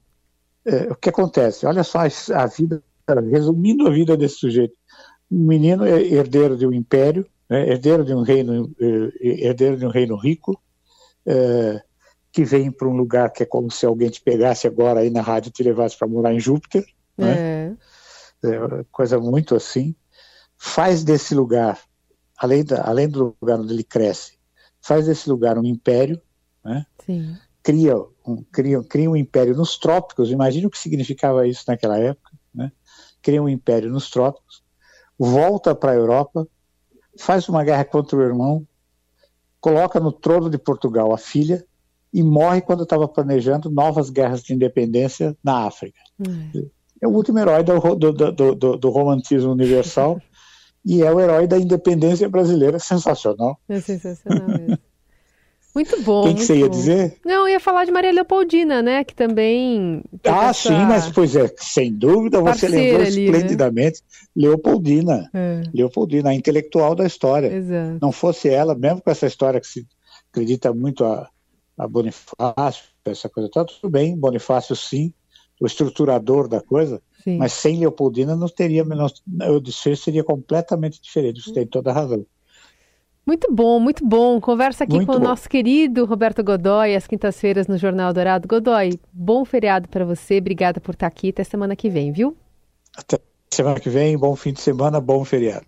É, 0.65 0.91
o 0.91 0.95
que 0.95 1.09
acontece? 1.09 1.65
Olha 1.65 1.83
só 1.83 1.99
a 1.99 2.47
vida, 2.47 2.81
resumindo 3.29 3.88
a 3.88 3.91
vida 3.91 4.15
desse 4.15 4.38
sujeito. 4.38 4.75
Um 5.29 5.45
menino 5.45 5.85
é 5.85 6.01
herdeiro 6.01 6.57
de 6.57 6.65
um 6.65 6.71
império, 6.71 7.27
né, 7.49 7.69
herdeiro 7.69 8.05
de 8.05 8.13
um 8.13 8.21
reino, 8.21 8.73
é, 8.79 9.47
herdeiro 9.47 9.77
de 9.77 9.85
um 9.85 9.89
reino 9.89 10.15
rico, 10.15 10.59
é, 11.25 11.81
que 12.31 12.45
vem 12.45 12.71
para 12.71 12.88
um 12.88 12.95
lugar 12.95 13.31
que 13.31 13.43
é 13.43 13.45
como 13.45 13.69
se 13.69 13.85
alguém 13.85 14.09
te 14.09 14.21
pegasse 14.21 14.67
agora 14.67 15.01
aí 15.01 15.09
na 15.09 15.21
rádio 15.21 15.49
e 15.49 15.51
te 15.51 15.63
levasse 15.63 15.97
para 15.97 16.07
morar 16.07 16.33
em 16.33 16.39
Júpiter, 16.39 16.85
né? 17.17 17.75
é. 18.43 18.85
coisa 18.91 19.19
muito 19.19 19.55
assim. 19.55 19.95
Faz 20.57 21.03
desse 21.03 21.35
lugar, 21.35 21.79
além, 22.38 22.63
da, 22.63 22.88
além 22.88 23.09
do 23.09 23.35
lugar 23.41 23.59
onde 23.59 23.73
ele 23.73 23.83
cresce, 23.83 24.38
faz 24.81 25.05
desse 25.05 25.29
lugar 25.29 25.57
um 25.57 25.65
império, 25.65 26.21
né? 26.63 26.85
Sim 27.05 27.35
cria 27.65 27.97
um, 28.23 28.43
cria, 28.51 28.84
cria 28.84 29.10
um 29.10 29.15
império 29.15 29.56
nos 29.56 29.75
trópicos, 29.75 30.30
imagine 30.30 30.67
o 30.67 30.69
que 30.69 30.78
significava 30.78 31.47
isso 31.47 31.63
naquela 31.67 31.97
época, 31.97 32.32
né? 32.54 32.71
cria 33.23 33.41
um 33.41 33.49
império 33.49 33.89
nos 33.89 34.12
trópicos, 34.12 34.63
volta 35.17 35.73
para 35.73 35.91
a 35.91 35.95
Europa, 35.95 36.47
faz 37.17 37.49
uma 37.49 37.63
guerra 37.63 37.84
contra 37.84 38.15
o 38.15 38.21
irmão, 38.21 38.67
coloca 39.60 39.99
no 39.99 40.12
trono 40.12 40.47
de 40.47 40.60
Portugal 40.60 41.12
a 41.12 41.17
filha 41.17 41.65
e 42.13 42.21
morre 42.21 42.62
quando 42.62 42.84
estava 42.84 43.08
planejando 43.08 43.67
novas 43.71 44.12
guerras 44.12 44.43
de 44.43 44.54
independência 44.54 45.36
na 45.43 45.65
África. 45.65 45.99
Hum. 46.19 46.69
É 47.01 47.08
o 47.08 47.12
último 47.12 47.39
herói 47.39 47.63
do, 47.63 47.80
do, 47.95 48.13
do, 48.13 48.56
do, 48.56 48.78
do 48.78 48.89
romantismo 48.91 49.51
universal 49.51 50.21
e 50.86 51.01
é 51.01 51.12
o 51.12 51.19
herói 51.19 51.47
da 51.47 51.58
independência 51.58 52.30
brasileira, 52.30 52.78
sensacional. 52.78 53.60
É 53.67 53.82
sensacional 53.82 54.47
mesmo. 54.47 54.78
Muito 55.75 56.01
bom. 56.03 56.23
Quem 56.23 56.35
que 56.35 56.45
você 56.45 56.55
ia 56.55 56.69
dizer? 56.69 57.17
Não, 57.25 57.41
eu 57.41 57.49
ia 57.49 57.59
falar 57.59 57.83
de 57.83 57.91
Maria 57.91 58.13
Leopoldina, 58.13 58.81
né? 58.81 59.03
Que 59.03 59.13
também. 59.13 60.01
Ah, 60.23 60.51
essa... 60.51 60.69
sim, 60.69 60.85
mas 60.85 61.11
pois 61.11 61.35
é, 61.35 61.53
sem 61.57 61.93
dúvida 61.93 62.39
você 62.39 62.69
lembrou 62.69 63.05
ali, 63.05 63.29
né? 63.29 63.38
esplendidamente 63.38 64.01
né? 64.01 64.27
Leopoldina. 64.47 65.29
É. 65.33 65.63
Leopoldina, 65.73 66.29
a 66.29 66.33
intelectual 66.33 66.95
da 66.95 67.05
história. 67.05 67.53
Exato. 67.53 67.97
Não 68.01 68.13
fosse 68.13 68.47
ela, 68.47 68.73
mesmo 68.73 69.01
com 69.01 69.11
essa 69.11 69.27
história 69.27 69.59
que 69.59 69.67
se 69.67 69.85
acredita 70.31 70.73
muito 70.73 71.03
a, 71.03 71.29
a 71.77 71.88
Bonifácio, 71.88 72.85
essa 73.03 73.27
coisa 73.27 73.49
toda, 73.49 73.65
tudo 73.65 73.91
bem, 73.91 74.17
Bonifácio 74.17 74.77
sim, 74.77 75.13
o 75.59 75.65
estruturador 75.65 76.47
da 76.47 76.61
coisa, 76.61 77.01
sim. 77.21 77.38
mas 77.38 77.51
sem 77.51 77.79
Leopoldina 77.79 78.33
não 78.35 78.47
teria, 78.47 78.85
não, 78.85 79.07
o 79.53 79.59
desfecho 79.59 80.03
seria 80.03 80.23
completamente 80.23 81.01
diferente, 81.01 81.41
você 81.41 81.53
tem 81.53 81.67
toda 81.67 81.91
a 81.91 81.93
razão. 81.93 82.25
Muito 83.25 83.51
bom, 83.51 83.79
muito 83.79 84.05
bom. 84.05 84.39
Conversa 84.39 84.83
aqui 84.83 84.97
muito 84.97 85.07
com 85.07 85.13
bom. 85.13 85.19
o 85.19 85.23
nosso 85.23 85.49
querido 85.49 86.05
Roberto 86.05 86.43
Godoy, 86.43 86.95
às 86.95 87.07
quintas-feiras 87.07 87.67
no 87.67 87.77
Jornal 87.77 88.13
Dourado. 88.13 88.47
Godoy, 88.47 88.99
bom 89.11 89.43
feriado 89.43 89.89
para 89.89 90.05
você. 90.05 90.38
Obrigada 90.38 90.79
por 90.79 90.93
estar 90.93 91.07
aqui. 91.07 91.29
Até 91.29 91.43
semana 91.43 91.75
que 91.75 91.89
vem, 91.89 92.11
viu? 92.11 92.38
Até. 92.95 93.19
semana 93.51 93.79
que 93.79 93.89
vem, 93.89 94.17
bom 94.17 94.35
fim 94.35 94.53
de 94.53 94.61
semana, 94.61 95.01
bom 95.01 95.25
feriado. 95.25 95.65